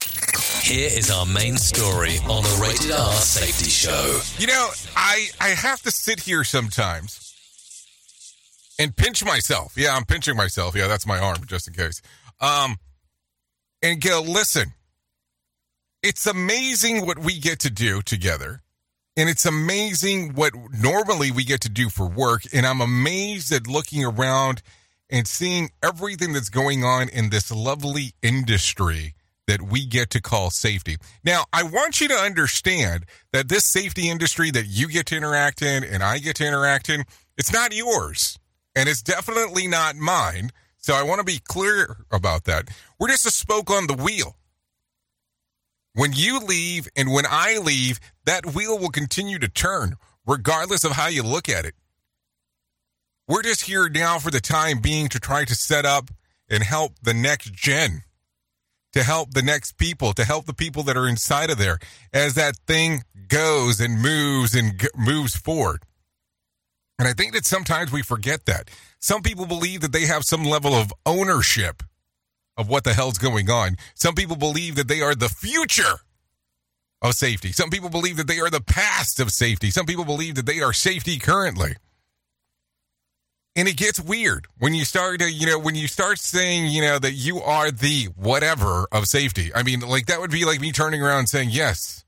[0.61, 4.21] Here is our main story on the Rated R Safety Show.
[4.37, 7.35] You know, I I have to sit here sometimes
[8.79, 9.73] and pinch myself.
[9.75, 10.73] Yeah, I'm pinching myself.
[10.73, 12.01] Yeah, that's my arm just in case.
[12.39, 12.77] Um,
[13.81, 14.73] and go, listen,
[16.03, 18.61] it's amazing what we get to do together.
[19.17, 22.43] And it's amazing what normally we get to do for work.
[22.53, 24.61] And I'm amazed at looking around
[25.09, 29.15] and seeing everything that's going on in this lovely industry
[29.47, 30.97] that we get to call safety.
[31.23, 35.61] Now, I want you to understand that this safety industry that you get to interact
[35.61, 37.03] in and I get to interact in,
[37.37, 38.39] it's not yours.
[38.75, 40.51] And it's definitely not mine.
[40.85, 42.69] So I want to be clear about that.
[42.99, 44.35] We're just a spoke on the wheel.
[45.95, 49.95] When you leave and when I leave, that wheel will continue to turn,
[50.27, 51.73] regardless of how you look at it.
[53.27, 56.11] We're just here now for the time being to try to set up
[56.51, 58.03] and help the next gen,
[58.93, 61.79] to help the next people, to help the people that are inside of there
[62.13, 65.81] as that thing goes and moves and g- moves forward.
[66.97, 68.69] And I think that sometimes we forget that.
[68.99, 71.83] Some people believe that they have some level of ownership
[72.57, 73.77] of what the hell's going on.
[73.95, 75.99] Some people believe that they are the future
[77.01, 77.51] of safety.
[77.51, 79.69] Some people believe that they are the past of safety.
[79.71, 81.75] Some people believe that they are safety currently.
[83.57, 86.81] And it gets weird when you start to, you know, when you start saying, you
[86.81, 89.51] know, that you are the whatever of safety.
[89.53, 92.03] I mean, like that would be like me turning around saying, yes,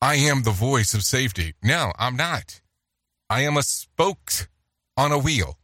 [0.00, 1.54] I am the voice of safety.
[1.62, 2.60] No, I'm not.
[3.30, 4.48] I am a spoke
[4.96, 5.58] on a wheel.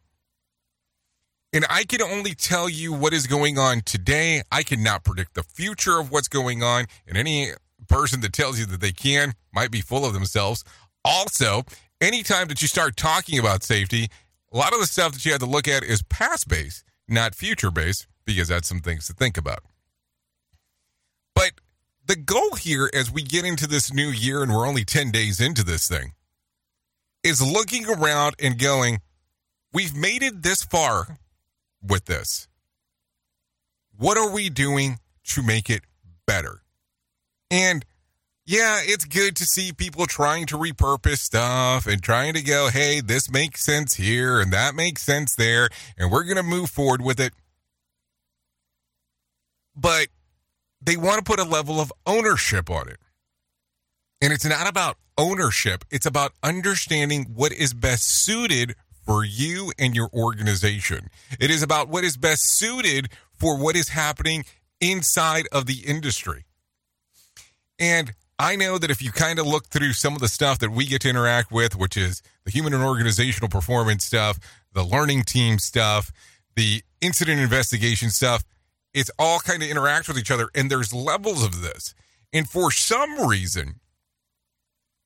[1.51, 4.43] And I can only tell you what is going on today.
[4.51, 6.85] I cannot predict the future of what's going on.
[7.07, 7.51] And any
[7.87, 10.63] person that tells you that they can might be full of themselves.
[11.03, 11.63] Also,
[12.01, 14.09] anytime that you start talking about safety,
[14.51, 17.35] a lot of the stuff that you have to look at is past base, not
[17.35, 19.59] future base, because that's some things to think about.
[21.33, 21.51] But
[22.05, 25.39] the goal here as we get into this new year and we're only 10 days
[25.39, 26.13] into this thing
[27.25, 29.01] is looking around and going,
[29.73, 31.17] we've made it this far
[31.81, 32.47] with this.
[33.97, 34.99] What are we doing
[35.29, 35.81] to make it
[36.27, 36.61] better?
[37.49, 37.83] And
[38.45, 43.01] yeah, it's good to see people trying to repurpose stuff and trying to go, hey,
[43.01, 47.01] this makes sense here and that makes sense there, and we're going to move forward
[47.01, 47.33] with it.
[49.75, 50.09] But
[50.79, 52.99] they want to put a level of ownership on it.
[54.25, 58.73] And it's not about ownership, it's about understanding what is best suited
[59.05, 61.11] for you and your organization.
[61.39, 64.43] It is about what is best suited for what is happening
[64.81, 66.45] inside of the industry.
[67.77, 70.71] And I know that if you kind of look through some of the stuff that
[70.71, 74.39] we get to interact with, which is the human and organizational performance stuff,
[74.73, 76.11] the learning team stuff,
[76.55, 78.43] the incident investigation stuff,
[78.91, 80.49] it's all kind of interacts with each other.
[80.55, 81.93] And there's levels of this.
[82.33, 83.81] And for some reason,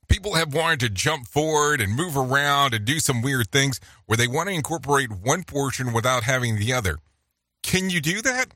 [0.10, 4.18] people have wanted to jump forward and move around and do some weird things where
[4.18, 6.98] they want to incorporate one portion without having the other.
[7.64, 8.48] Can you do that?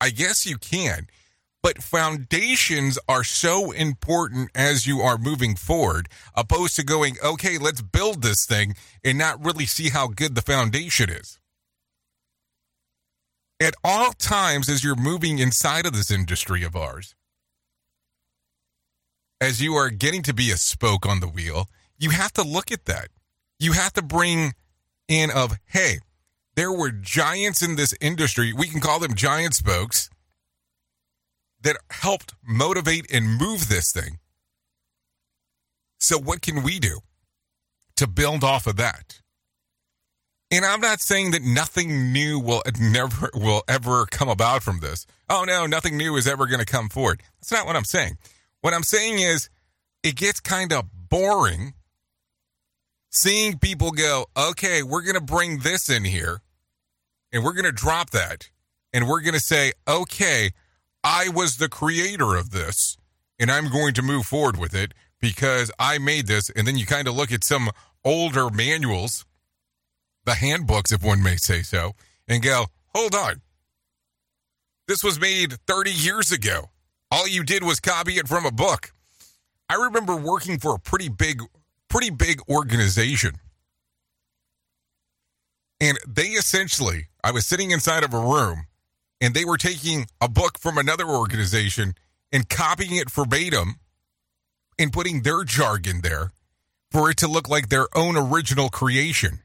[0.00, 1.08] I guess you can.
[1.62, 7.82] But foundations are so important as you are moving forward, opposed to going, okay, let's
[7.82, 8.74] build this thing
[9.04, 11.38] and not really see how good the foundation is.
[13.60, 17.14] At all times, as you're moving inside of this industry of ours,
[19.42, 21.66] as you are getting to be a spoke on the wheel,
[21.98, 23.08] you have to look at that.
[23.58, 24.52] You have to bring
[25.08, 25.98] in of, hey,
[26.54, 28.52] there were giants in this industry.
[28.52, 30.08] We can call them giant spokes
[31.62, 34.20] that helped motivate and move this thing.
[35.98, 37.00] So, what can we do
[37.96, 39.20] to build off of that?
[40.52, 45.04] And I'm not saying that nothing new will never will ever come about from this.
[45.28, 47.22] Oh no, nothing new is ever going to come forward.
[47.40, 48.18] That's not what I'm saying.
[48.62, 49.50] What I'm saying is
[50.02, 51.74] it gets kind of boring
[53.10, 56.40] seeing people go, "Okay, we're going to bring this in here
[57.30, 58.50] and we're going to drop that
[58.92, 60.52] and we're going to say, "Okay,
[61.04, 62.96] I was the creator of this
[63.38, 66.50] and I'm going to move forward with it because I made this.
[66.50, 67.70] And then you kind of look at some
[68.04, 69.24] older manuals,
[70.26, 71.92] the handbooks, if one may say so,
[72.28, 73.40] and go, hold on.
[74.88, 76.70] This was made 30 years ago.
[77.12, 78.94] All you did was copy it from a book.
[79.68, 81.42] I remember working for a pretty big,
[81.90, 83.34] pretty big organization.
[85.78, 88.64] And they essentially, I was sitting inside of a room
[89.20, 91.96] and they were taking a book from another organization
[92.32, 93.74] and copying it verbatim
[94.78, 96.30] and putting their jargon there
[96.90, 99.40] for it to look like their own original creation.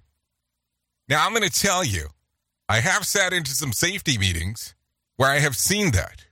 [1.10, 2.08] Now, I'm going to tell you,
[2.70, 4.74] I have sat into some safety meetings
[5.18, 6.27] where I have seen that.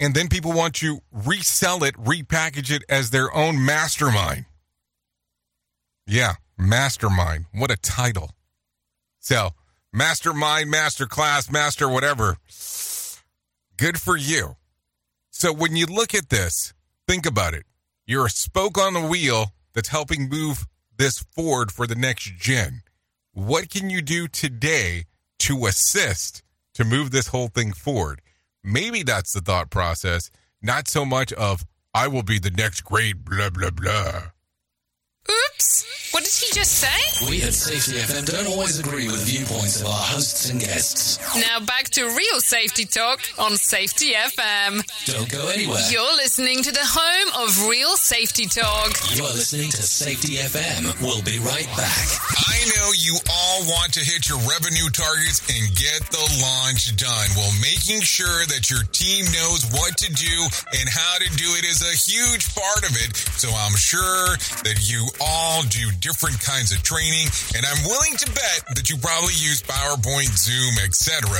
[0.00, 4.46] And then people want to resell it, repackage it as their own mastermind.
[6.06, 7.46] Yeah, mastermind.
[7.52, 8.32] What a title.
[9.20, 9.50] So,
[9.92, 12.36] mastermind, master class, master whatever.
[13.76, 14.56] Good for you.
[15.30, 16.74] So when you look at this,
[17.08, 17.64] think about it.
[18.06, 20.66] You're a spoke on the wheel that's helping move
[20.96, 22.82] this forward for the next gen.
[23.32, 25.04] What can you do today
[25.40, 26.42] to assist
[26.74, 28.20] to move this whole thing forward?
[28.64, 30.30] Maybe that's the thought process,
[30.62, 34.22] not so much of, I will be the next great blah, blah, blah.
[35.28, 36.12] Oops.
[36.12, 37.26] What did he just say?
[37.28, 41.18] We at Safety FM don't always agree with viewpoints of our hosts and guests.
[41.34, 44.84] Now back to real safety talk on Safety FM.
[45.06, 45.80] Don't go anywhere.
[45.90, 48.94] You're listening to the home of real safety talk.
[49.16, 50.92] You are listening to Safety FM.
[51.00, 52.06] We'll be right back.
[52.46, 57.26] I know you all want to hit your revenue targets and get the launch done.
[57.34, 60.36] Well, making sure that your team knows what to do
[60.78, 63.16] and how to do it is a huge part of it.
[63.40, 68.26] So I'm sure that you all do different kinds of training, and I'm willing to
[68.26, 71.30] bet that you probably use PowerPoint, Zoom, etc.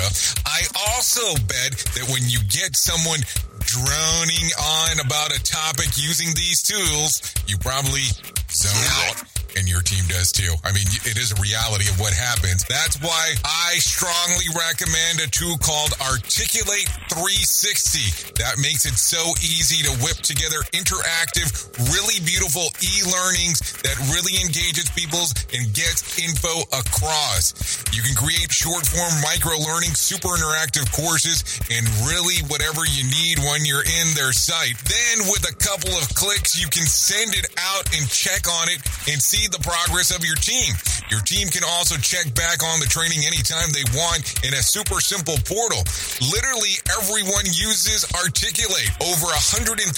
[0.47, 0.63] I
[0.93, 3.21] also bet that when you get someone
[3.65, 8.05] droning on about a topic using these tools, you probably
[8.51, 10.55] zone out and your team does too.
[10.65, 12.65] I mean, it is a reality of what happens.
[12.65, 18.35] That's why I strongly recommend a tool called Articulate 360.
[18.43, 21.51] That makes it so easy to whip together interactive,
[21.95, 27.55] really beautiful e-learnings that really engages people's and gets info across.
[27.95, 33.39] You can create short form micro learning, super interactive courses, and really whatever you need
[33.47, 34.75] when you're in their site.
[34.83, 38.83] Then with a couple of clicks, you can send it out and check on it
[39.07, 40.73] and see the progress of your team.
[41.11, 45.01] Your team can also check back on the training anytime they want in a super
[45.01, 45.85] simple portal.
[46.33, 48.91] Literally everyone uses Articulate.
[49.03, 49.91] Over 120,000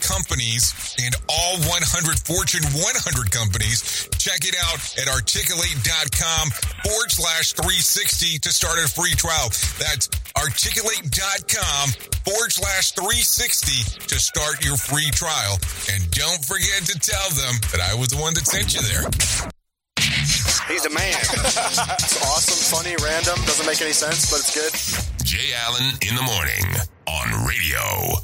[0.00, 4.08] companies and all 100 Fortune 100 companies.
[4.18, 6.50] Check it out at articulate.com
[6.84, 9.48] forward slash 360 to start a free trial.
[9.78, 11.86] That's articulate.com
[12.24, 15.58] forward slash 360 to start your free trial.
[15.92, 19.04] And don't forget to tell them that I was the one that sent you there.
[20.68, 21.14] He's a man.
[21.14, 25.26] it's awesome, funny, random, doesn't make any sense, but it's good.
[25.26, 26.64] Jay Allen in the morning
[27.06, 27.80] on Radio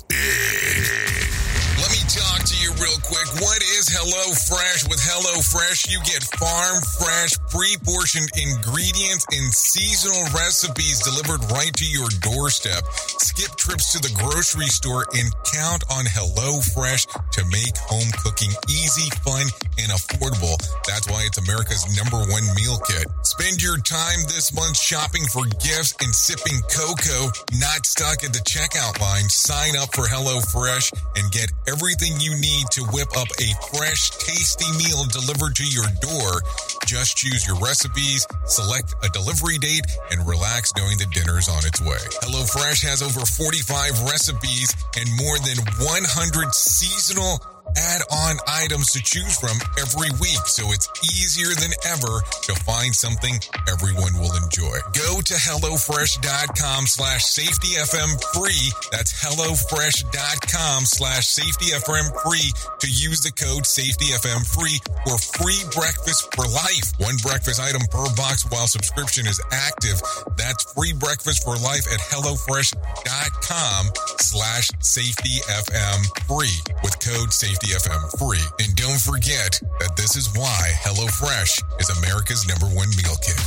[0.08, 1.45] Big.
[1.86, 3.30] Let me talk to you real quick.
[3.38, 4.90] What is Hello Fresh?
[4.90, 11.86] With Hello Fresh, you get farm fresh, pre-portioned ingredients and seasonal recipes delivered right to
[11.86, 12.82] your doorstep.
[13.22, 18.50] Skip trips to the grocery store and count on Hello Fresh to make home cooking
[18.66, 19.46] easy, fun,
[19.78, 20.58] and affordable.
[20.90, 23.06] That's why it's America's number one meal kit.
[23.22, 27.30] Spend your time this month shopping for gifts and sipping cocoa,
[27.62, 29.30] not stuck at the checkout line.
[29.30, 34.08] Sign up for Hello Fresh and get everything you need to whip up a fresh,
[34.16, 36.40] tasty meal delivered to your door.
[36.86, 41.80] Just choose your recipes, select a delivery date, and relax knowing the dinner's on its
[41.82, 42.00] way.
[42.24, 47.44] HelloFresh has over 45 recipes and more than 100 seasonal
[47.76, 53.38] add-on items to choose from every week, so it's easier than ever to find something
[53.68, 54.76] everyone will enjoy.
[54.92, 58.72] Go to HelloFresh.com slash SafetyFM free.
[58.90, 62.50] That's HelloFresh.com slash SafetyFM free
[62.80, 66.92] to use the code SafetyFM free for free breakfast for life.
[66.98, 70.00] One breakfast item per box while subscription is active.
[70.36, 77.30] That's free breakfast for life at HelloFresh.com slash SafetyFM free with code
[77.66, 78.64] SafetyFM free.
[78.64, 83.38] And don't forget that this is why HelloFresh is America's number one meal kit.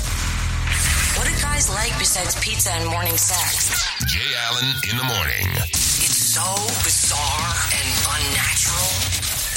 [1.18, 3.88] What do guys like besides pizza and morning sex?
[4.08, 6.44] Jay Allen in the morning It's so
[6.84, 9.09] bizarre and unnatural.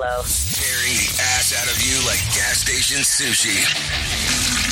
[0.00, 0.22] Hello.
[0.22, 4.67] The ass out of you like gas station sushi.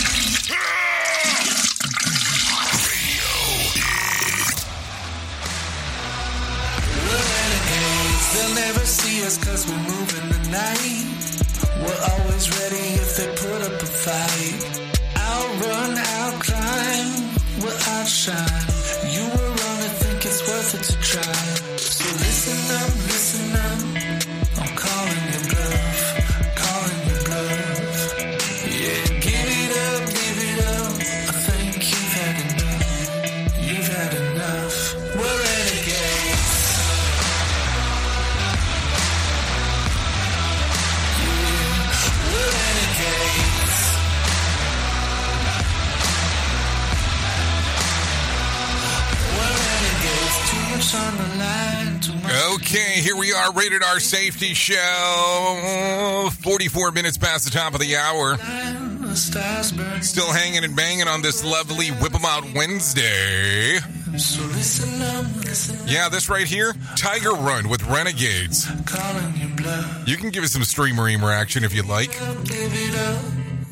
[54.01, 56.31] Safety Show.
[56.41, 58.37] 44 minutes past the top of the hour.
[58.37, 60.03] the stars burn.
[60.03, 63.79] Still hanging and banging on this lovely Whip 'em Out Wednesday.
[64.19, 68.67] So listen up, listen Yeah, this right here, Tiger Run with Renegades.
[68.87, 70.09] calling your bluff.
[70.09, 72.13] You can give us some streamer reamer action if you'd like.
[72.45, 73.23] Give it up.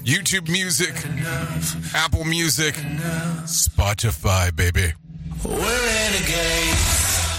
[0.05, 0.95] YouTube Music,
[1.95, 2.75] Apple Music,
[3.47, 4.93] Spotify, baby.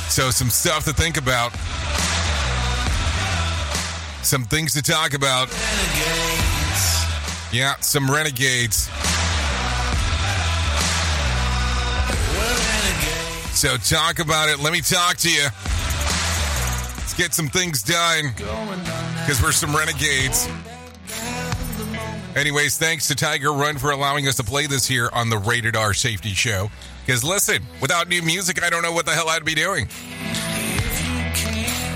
[0.10, 1.52] So, some stuff to think about.
[4.26, 5.50] Some things to talk about.
[7.54, 8.90] Yeah, some renegades.
[13.56, 14.60] So, talk about it.
[14.60, 15.44] Let me talk to you.
[15.44, 20.50] Let's get some things done because we're some renegades.
[22.36, 25.76] Anyways, thanks to Tiger Run for allowing us to play this here on the Rated
[25.76, 26.72] R Safety Show.
[27.06, 29.88] Because listen, without new music, I don't know what the hell I'd be doing.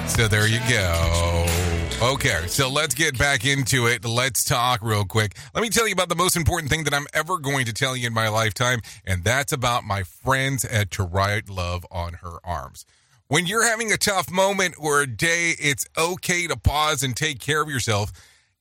[0.07, 1.68] So there you go.
[2.01, 4.05] Okay, so let's get back into it.
[4.05, 5.35] Let's talk real quick.
[5.53, 7.93] Let me tell you about the most important thing that I'm ever going to tell
[7.93, 12.37] you in my lifetime, and that's about my friends at To Write Love on Her
[12.45, 12.85] Arms.
[13.27, 17.39] When you're having a tough moment or a day, it's okay to pause and take
[17.39, 18.13] care of yourself.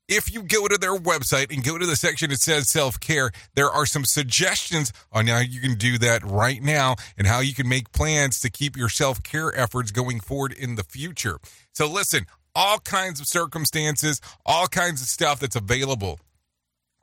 [0.09, 3.31] If you go to their website and go to the section that says self care,
[3.55, 7.55] there are some suggestions on how you can do that right now and how you
[7.55, 11.39] can make plans to keep your self care efforts going forward in the future.
[11.73, 12.25] So, listen,
[12.59, 16.19] all kinds of circumstances, all kinds of stuff that's available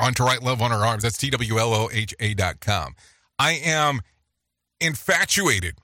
[0.01, 1.03] on To Write Love on Her Arms.
[1.03, 2.93] That's T W L O H A dot com.
[3.39, 4.01] I am
[4.81, 5.77] infatuated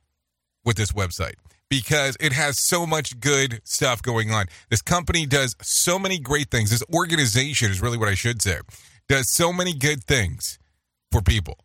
[0.66, 1.36] with this website
[1.70, 4.48] because it has so much good stuff going on.
[4.70, 6.70] This company does so many great things.
[6.70, 8.58] This organization is really what I should say.
[9.08, 10.60] Does so many good things
[11.14, 11.58] for people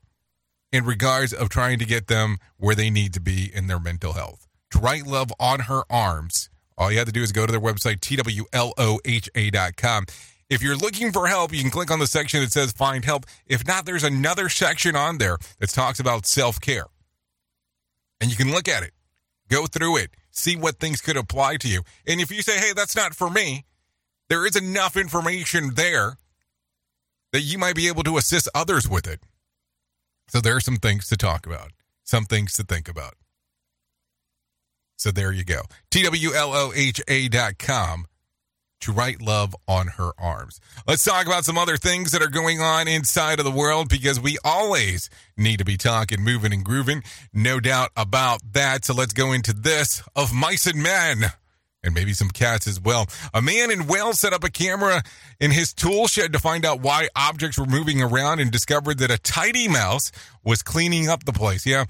[0.70, 4.12] in regards of trying to get them where they need to be in their mental
[4.12, 4.46] health.
[4.72, 7.60] To write love on her arms, all you have to do is go to their
[7.60, 10.04] website, twloha.com.
[10.48, 13.26] If you're looking for help, you can click on the section that says find help.
[13.46, 16.86] If not, there's another section on there that talks about self care.
[18.20, 18.92] And you can look at it
[19.48, 21.82] go through it, see what things could apply to you.
[22.06, 23.64] And if you say, hey, that's not for me,
[24.28, 26.16] there is enough information there
[27.32, 29.20] that you might be able to assist others with it.
[30.28, 31.72] So there are some things to talk about,
[32.02, 33.14] some things to think about.
[34.96, 35.62] So there you go.
[35.90, 38.06] TWLOHA dot com
[38.80, 40.60] to write love on her arms.
[40.86, 44.20] Let's talk about some other things that are going on inside of the world because
[44.20, 47.02] we always need to be talking, moving, and grooving.
[47.32, 48.84] No doubt about that.
[48.84, 51.32] So let's go into this of mice and men.
[51.82, 53.06] And maybe some cats as well.
[53.32, 55.04] A man in Wales set up a camera
[55.38, 59.12] in his tool shed to find out why objects were moving around and discovered that
[59.12, 60.10] a tidy mouse
[60.42, 61.64] was cleaning up the place.
[61.64, 61.84] Yeah,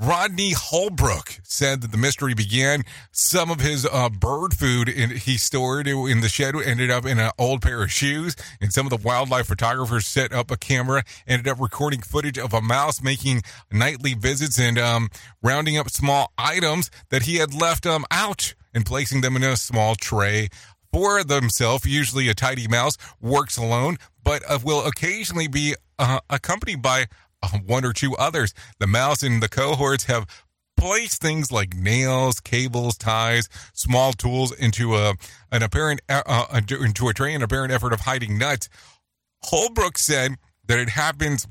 [0.00, 2.84] Rodney Holbrook said that the mystery began.
[3.12, 7.18] Some of his uh, bird food in, he stored in the shed ended up in
[7.18, 11.04] an old pair of shoes, and some of the wildlife photographers set up a camera,
[11.26, 15.10] ended up recording footage of a mouse making nightly visits and um,
[15.42, 19.54] rounding up small items that he had left um, out and placing them in a
[19.54, 20.48] small tray
[20.90, 21.84] for themselves.
[21.84, 27.06] Usually, a tidy mouse works alone, but uh, will occasionally be uh, accompanied by
[27.66, 28.54] one or two others.
[28.78, 30.26] The mouse and the cohorts have
[30.76, 35.14] placed things like nails, cables, ties, small tools into a
[35.52, 38.68] an apparent uh, uh, into a tray in apparent effort of hiding nuts.
[39.44, 40.36] Holbrook said
[40.66, 41.46] that it happens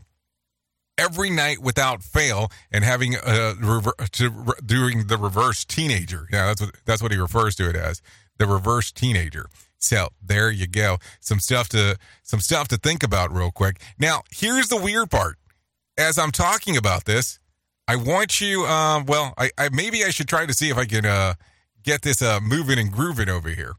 [0.98, 6.28] every night without fail and having a rever- to, re- doing the reverse teenager.
[6.32, 8.02] Yeah, that's what that's what he refers to it as,
[8.38, 9.48] the reverse teenager.
[9.78, 10.98] So there you go.
[11.20, 13.80] Some stuff to some stuff to think about real quick.
[13.98, 15.38] Now, here's the weird part.
[16.00, 17.40] As I'm talking about this,
[17.86, 18.66] I want you.
[18.66, 21.34] Um, well, I, I maybe I should try to see if I can uh,
[21.84, 23.74] get this uh, moving and grooving over here.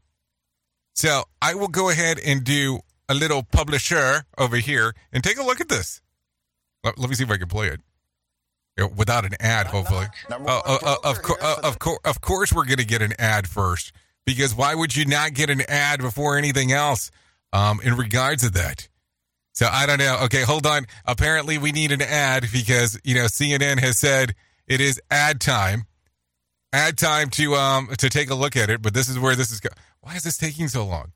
[0.93, 5.43] So I will go ahead and do a little publisher over here and take a
[5.43, 5.99] look at this.
[6.83, 7.79] Let, let me see if I can play it
[8.95, 9.67] without an ad.
[9.67, 13.01] Hopefully, uh, uh, uh, of course, uh, of course, of course, we're going to get
[13.01, 13.93] an ad first
[14.27, 17.09] because why would you not get an ad before anything else?
[17.53, 18.87] Um, in regards to that.
[19.53, 20.19] So I don't know.
[20.23, 20.85] Okay, hold on.
[21.05, 24.33] Apparently, we need an ad because you know CNN has said
[24.67, 25.85] it is ad time.
[26.73, 28.81] Ad time to um to take a look at it.
[28.81, 29.59] But this is where this is.
[29.59, 31.11] Go- Why is this taking so long?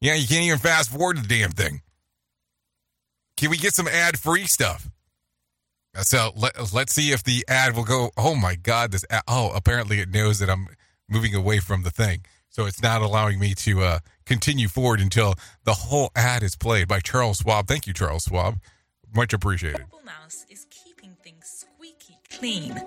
[0.00, 1.82] Yeah, you can't even fast forward the damn thing.
[3.36, 4.88] Can we get some ad free stuff?
[6.02, 8.10] So let, let's see if the ad will go.
[8.16, 10.68] Oh my God, this ad, oh apparently it knows that I'm
[11.08, 12.24] moving away from the thing,
[12.56, 15.34] so it's not allowing me to uh, continue forward until
[15.64, 17.66] the whole ad is played by Charles Schwab.
[17.66, 18.58] Thank you, Charles Schwab,
[19.14, 19.84] much appreciated.
[20.06, 22.82] Mouse is keeping things squeaky clean.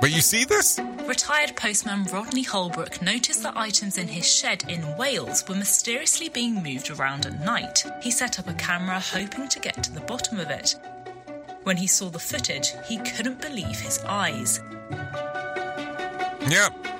[0.00, 0.80] But you see this?
[1.06, 6.60] Retired postman Rodney Holbrook noticed that items in his shed in Wales were mysteriously being
[6.60, 7.84] moved around at night.
[8.02, 10.74] He set up a camera hoping to get to the bottom of it.
[11.62, 14.60] When he saw the footage, he couldn't believe his eyes.
[16.48, 16.95] Yep.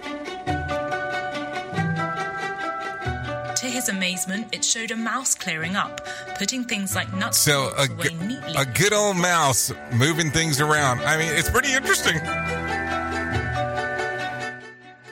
[3.76, 6.00] His amazement, it showed a mouse clearing up,
[6.38, 8.54] putting things like nuts So a, away g- neatly.
[8.56, 11.00] a good old mouse moving things around.
[11.02, 12.18] I mean, it's pretty interesting.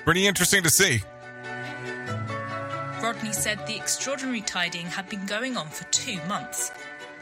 [0.04, 1.02] Pretty interesting to see.
[3.02, 6.72] Rodney said the extraordinary tidying had been going on for two months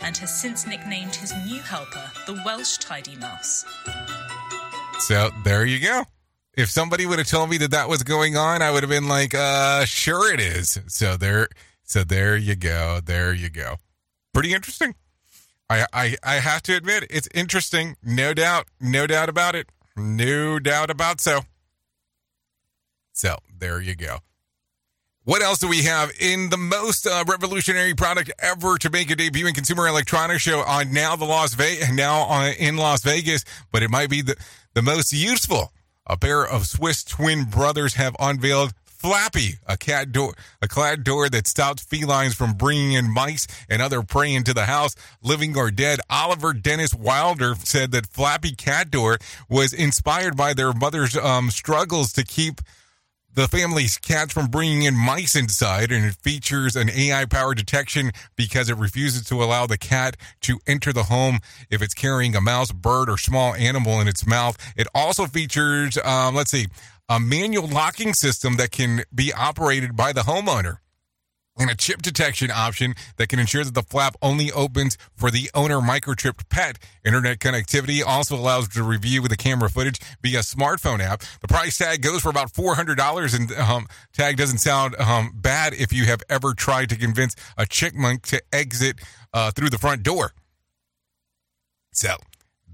[0.01, 3.64] and has since nicknamed his new helper the Welsh Tidy Mouse.
[5.01, 6.05] So there you go.
[6.55, 9.09] If somebody would have told me that that was going on, I would have been
[9.09, 10.79] like, uh, sure it is.
[10.87, 11.49] So there,
[11.83, 13.01] so there you go.
[13.03, 13.77] There you go.
[14.35, 14.95] Pretty interesting.
[15.71, 17.97] I, I, I have to admit, it's interesting.
[18.03, 18.67] No doubt.
[18.81, 19.69] No doubt about it.
[19.97, 21.41] No doubt about so.
[23.13, 24.19] So there you go.
[25.25, 29.15] What else do we have in the most uh, revolutionary product ever to make a
[29.15, 33.45] debut in Consumer Electronics Show on now the Las Vegas now on, in Las Vegas,
[33.71, 34.37] but it might be the
[34.75, 35.73] the most useful.
[36.07, 41.29] A pair of Swiss twin brothers have unveiled Flappie, a cat door, a clad door
[41.29, 45.71] that stops felines from bringing in mice and other prey into the house, living or
[45.71, 46.01] dead.
[46.09, 52.13] Oliver Dennis Wilder said that Flappie cat door was inspired by their mother's um, struggles
[52.13, 52.61] to keep
[53.35, 58.12] the family's cats from bringing in mice inside, and it features an AI powered detection
[58.37, 61.39] because it refuses to allow the cat to enter the home
[61.70, 64.57] if it's carrying a mouse, bird, or small animal in its mouth.
[64.76, 66.66] It also features, um, let's see,
[67.09, 70.78] a manual locking system that can be operated by the homeowner.
[71.59, 75.51] And a chip detection option that can ensure that the flap only opens for the
[75.55, 76.79] owner microchipped pet.
[77.05, 81.23] Internet connectivity also allows to review with the camera footage via smartphone app.
[81.43, 85.93] The price tag goes for about $400 and um, tag doesn't sound um, bad if
[85.93, 89.01] you have ever tried to convince a chipmunk to exit
[89.35, 90.33] uh, through the front door.
[91.93, 92.17] So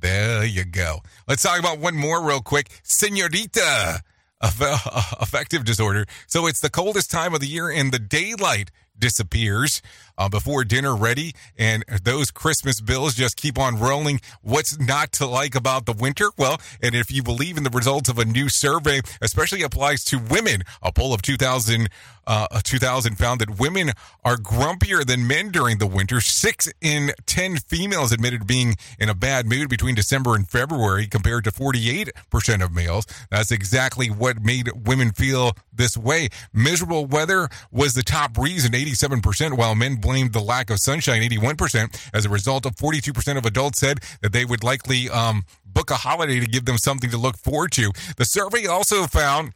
[0.00, 1.00] there you go.
[1.26, 2.68] Let's talk about one more real quick.
[2.84, 4.02] Senorita
[4.40, 6.06] affective disorder.
[6.26, 9.82] So it's the coldest time of the year in the daylight disappears
[10.16, 15.26] uh, before dinner ready and those christmas bills just keep on rolling what's not to
[15.26, 18.48] like about the winter well and if you believe in the results of a new
[18.48, 21.88] survey especially applies to women a poll of 2000
[22.28, 23.90] uh, 2000 found that women
[24.22, 26.20] are grumpier than men during the winter.
[26.20, 31.44] Six in 10 females admitted being in a bad mood between December and February, compared
[31.44, 33.06] to 48% of males.
[33.30, 36.28] That's exactly what made women feel this way.
[36.52, 42.10] Miserable weather was the top reason, 87%, while men blamed the lack of sunshine, 81%.
[42.12, 45.96] As a result of 42% of adults said that they would likely um, book a
[45.96, 47.92] holiday to give them something to look forward to.
[48.16, 49.52] The survey also found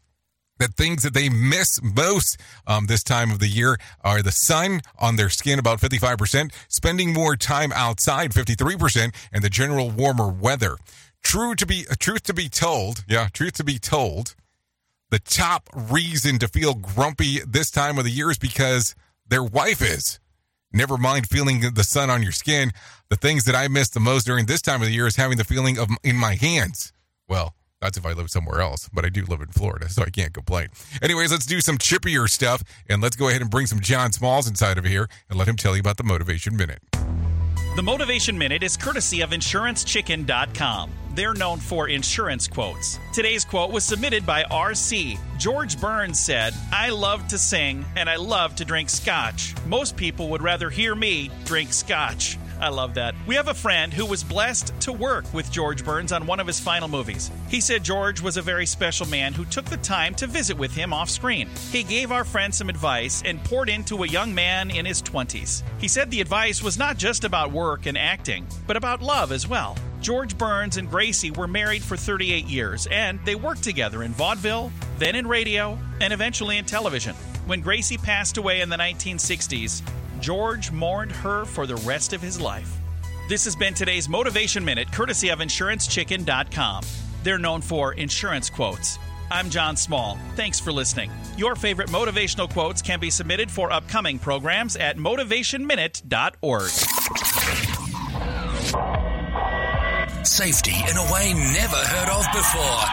[0.58, 4.80] that things that they miss most um, this time of the year are the sun
[4.98, 10.76] on their skin, about 55%, spending more time outside, 53%, and the general warmer weather.
[11.22, 14.34] True to be, truth to be told, yeah, truth to be told,
[15.10, 18.94] the top reason to feel grumpy this time of the year is because
[19.32, 20.20] their wife is.
[20.74, 22.70] Never mind feeling the sun on your skin.
[23.08, 25.38] The things that I miss the most during this time of the year is having
[25.38, 26.92] the feeling of in my hands.
[27.28, 30.10] Well, that's if I live somewhere else, but I do live in Florida, so I
[30.10, 30.68] can't complain.
[31.02, 34.46] Anyways, let's do some chippier stuff, and let's go ahead and bring some John Smalls
[34.46, 36.80] inside of here and let him tell you about the Motivation Minute.
[37.74, 40.90] The Motivation Minute is courtesy of InsuranceChicken.com.
[41.14, 42.98] They're known for insurance quotes.
[43.12, 45.18] Today's quote was submitted by RC.
[45.38, 49.54] George Burns said, I love to sing and I love to drink scotch.
[49.66, 52.38] Most people would rather hear me drink scotch.
[52.62, 53.16] I love that.
[53.26, 56.46] We have a friend who was blessed to work with George Burns on one of
[56.46, 57.28] his final movies.
[57.48, 60.72] He said George was a very special man who took the time to visit with
[60.72, 61.48] him off screen.
[61.72, 65.64] He gave our friend some advice and poured into a young man in his 20s.
[65.80, 69.48] He said the advice was not just about work and acting, but about love as
[69.48, 69.76] well.
[70.00, 74.70] George Burns and Gracie were married for 38 years, and they worked together in vaudeville,
[74.98, 77.16] then in radio, and eventually in television.
[77.46, 79.82] When Gracie passed away in the 1960s,
[80.22, 82.78] George mourned her for the rest of his life.
[83.28, 86.84] This has been today's Motivation Minute, courtesy of InsuranceChicken.com.
[87.24, 88.98] They're known for insurance quotes.
[89.32, 90.18] I'm John Small.
[90.36, 91.10] Thanks for listening.
[91.36, 96.68] Your favorite motivational quotes can be submitted for upcoming programs at motivationminute.org.
[100.24, 102.86] Safety in a way never heard of before.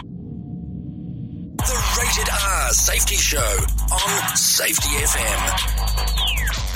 [1.58, 3.56] The Rated R Safety Show
[3.92, 6.69] on Safety FM.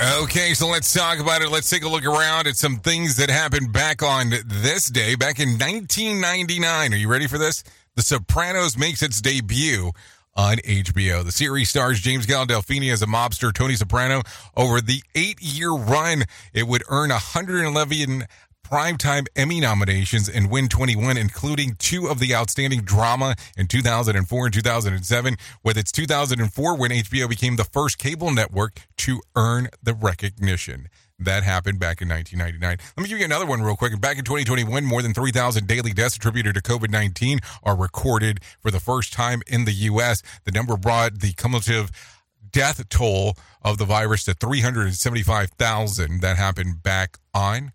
[0.00, 1.50] Okay, so let's talk about it.
[1.50, 5.40] Let's take a look around at some things that happened back on this day, back
[5.40, 6.92] in 1999.
[6.92, 7.64] Are you ready for this?
[7.96, 9.90] The Sopranos makes its debut
[10.36, 11.24] on HBO.
[11.24, 14.22] The series stars James Gandolfini as a mobster, Tony Soprano.
[14.56, 16.22] Over the eight year run,
[16.52, 18.24] it would earn 111
[18.68, 24.54] primetime Emmy nominations and win 21, including two of the outstanding drama in 2004 and
[24.54, 30.88] 2007, with its 2004 when HBO became the first cable network to earn the recognition.
[31.18, 32.78] That happened back in 1999.
[32.96, 33.98] Let me give you another one real quick.
[34.00, 38.70] Back in 2021, more than 3,000 daily deaths attributed to COVID 19 are recorded for
[38.70, 40.22] the first time in the U.S.
[40.44, 41.90] The number brought the cumulative
[42.52, 46.20] death toll of the virus to 375,000.
[46.20, 47.72] That happened back on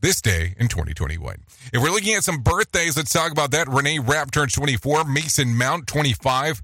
[0.00, 1.36] this day in 2021.
[1.72, 3.68] If we're looking at some birthdays, let's talk about that.
[3.68, 6.62] Renee Rapp turns 24, Mason Mount 25,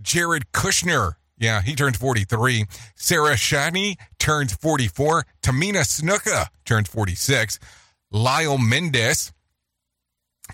[0.00, 7.58] Jared Kushner, yeah, he turns 43, Sarah Shahi turns 44, Tamina Snuka turns 46,
[8.10, 9.32] Lyle Menendez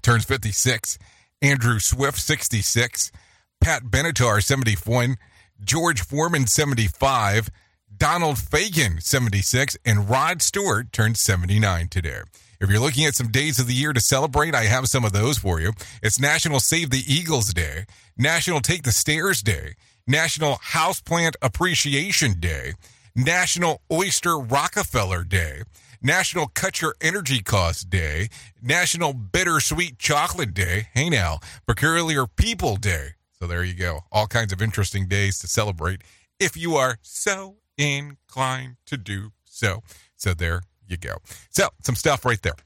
[0.02, 0.98] turns 56,
[1.42, 3.12] Andrew Swift 66,
[3.60, 5.16] Pat Benatar 71,
[5.62, 7.50] George Foreman 75,
[7.98, 12.20] Donald Fagen, 76, and Rod Stewart turned 79 today.
[12.60, 15.12] If you're looking at some days of the year to celebrate, I have some of
[15.12, 15.72] those for you.
[16.02, 17.84] It's National Save the Eagles Day,
[18.16, 19.74] National Take the Stairs Day,
[20.06, 22.74] National Houseplant Appreciation Day,
[23.14, 25.62] National Oyster Rockefeller Day,
[26.02, 28.28] National Cut Your Energy Costs Day,
[28.60, 33.10] National Bittersweet Chocolate Day, hey now, Peculiar People Day.
[33.38, 34.00] So there you go.
[34.12, 36.02] All kinds of interesting days to celebrate
[36.38, 39.82] if you are so inclined to do so.
[40.16, 41.16] So there you go.
[41.50, 42.56] So some stuff right there.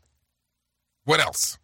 [1.05, 1.59] What else?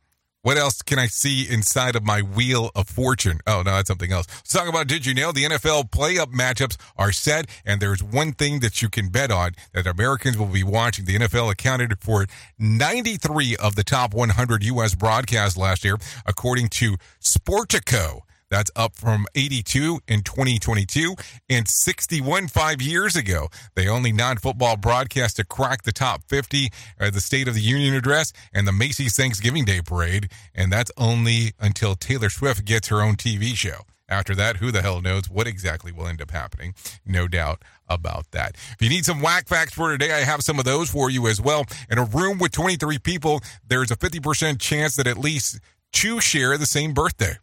[0.46, 3.40] What else can I see inside of my wheel of fortune?
[3.48, 4.28] Oh, no, that's something else.
[4.28, 5.32] Let's talk about Did You Know?
[5.32, 9.56] The NFL play-up matchups are set, and there's one thing that you can bet on
[9.72, 11.04] that Americans will be watching.
[11.04, 12.26] The NFL accounted for
[12.60, 14.94] 93 of the top 100 U.S.
[14.94, 18.20] broadcasts last year, according to Sportico.
[18.50, 21.14] That's up from 82 in 2022
[21.48, 23.48] and 61 five years ago.
[23.74, 26.70] The only non football broadcast to crack the top 50
[27.00, 30.30] are the State of the Union address and the Macy's Thanksgiving Day Parade.
[30.54, 33.80] And that's only until Taylor Swift gets her own TV show.
[34.08, 36.74] After that, who the hell knows what exactly will end up happening?
[37.04, 38.54] No doubt about that.
[38.54, 41.26] If you need some whack facts for today, I have some of those for you
[41.26, 41.64] as well.
[41.90, 45.58] In a room with 23 people, there's a 50% chance that at least
[45.92, 47.36] two share the same birthday.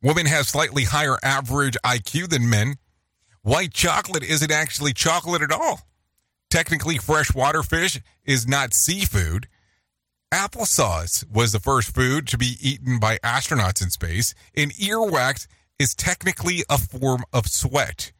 [0.00, 2.76] Women have slightly higher average IQ than men.
[3.42, 5.80] White chocolate isn't actually chocolate at all.
[6.50, 9.48] Technically, freshwater fish is not seafood.
[10.32, 15.48] Applesauce was the first food to be eaten by astronauts in space, and earwax
[15.80, 18.12] is technically a form of sweat.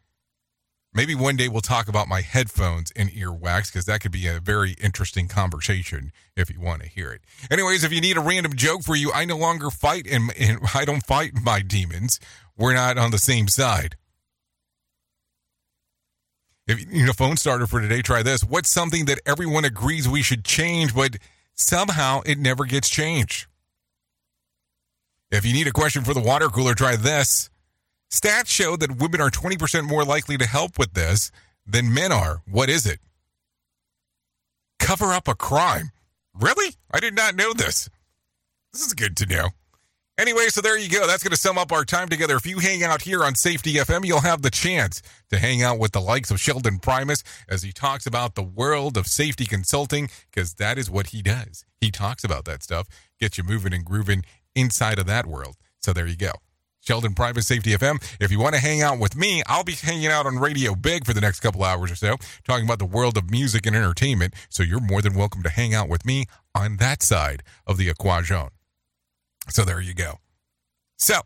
[0.98, 4.40] Maybe one day we'll talk about my headphones and earwax because that could be a
[4.40, 7.20] very interesting conversation if you want to hear it.
[7.52, 10.58] Anyways, if you need a random joke for you, I no longer fight and, and
[10.74, 12.18] I don't fight my demons.
[12.56, 13.94] We're not on the same side.
[16.66, 18.42] If you need a phone starter for today, try this.
[18.42, 21.18] What's something that everyone agrees we should change, but
[21.54, 23.46] somehow it never gets changed?
[25.30, 27.50] If you need a question for the water cooler, try this.
[28.10, 31.30] Stats show that women are 20% more likely to help with this
[31.66, 32.42] than men are.
[32.50, 33.00] What is it?
[34.78, 35.90] Cover up a crime.
[36.34, 36.74] Really?
[36.90, 37.90] I did not know this.
[38.72, 39.48] This is good to know.
[40.18, 41.06] Anyway, so there you go.
[41.06, 42.34] That's going to sum up our time together.
[42.36, 45.00] If you hang out here on Safety FM, you'll have the chance
[45.30, 48.96] to hang out with the likes of Sheldon Primus as he talks about the world
[48.96, 51.64] of safety consulting, because that is what he does.
[51.80, 52.88] He talks about that stuff,
[53.20, 54.24] gets you moving and grooving
[54.56, 55.54] inside of that world.
[55.80, 56.32] So there you go.
[56.88, 58.02] Sheldon Private Safety FM.
[58.18, 61.04] If you want to hang out with me, I'll be hanging out on Radio Big
[61.04, 64.32] for the next couple hours or so, talking about the world of music and entertainment.
[64.48, 66.24] So you're more than welcome to hang out with me
[66.54, 68.48] on that side of the equation.
[69.50, 70.14] So there you go.
[70.96, 71.20] So,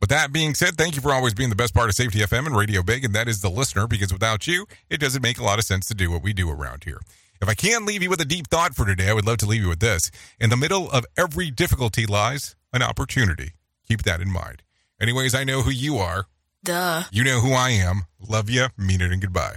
[0.00, 2.46] with that being said, thank you for always being the best part of Safety FM
[2.46, 5.44] and Radio Big, and that is the listener, because without you, it doesn't make a
[5.44, 6.98] lot of sense to do what we do around here.
[7.40, 9.46] If I can leave you with a deep thought for today, I would love to
[9.46, 10.10] leave you with this.
[10.40, 13.52] In the middle of every difficulty lies an opportunity.
[13.86, 14.64] Keep that in mind.
[15.00, 16.26] Anyways, I know who you are.
[16.62, 17.04] Duh.
[17.10, 18.02] You know who I am.
[18.28, 19.56] Love you, mean it, and goodbye.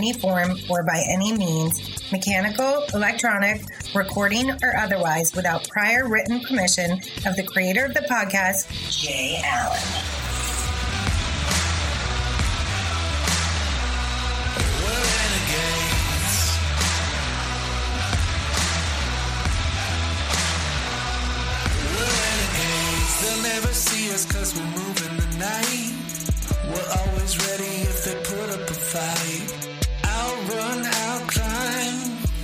[0.00, 3.60] any form or by any means, mechanical, electronic,
[3.94, 6.92] recording, or otherwise, without prior written permission
[7.26, 9.78] of the creator of the podcast, Jay Allen.
[24.34, 25.92] Cause we're moving the night.
[26.68, 29.29] We're always ready if they put up a fight.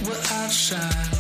[0.07, 1.16] I'll run, I'll we'll outshine.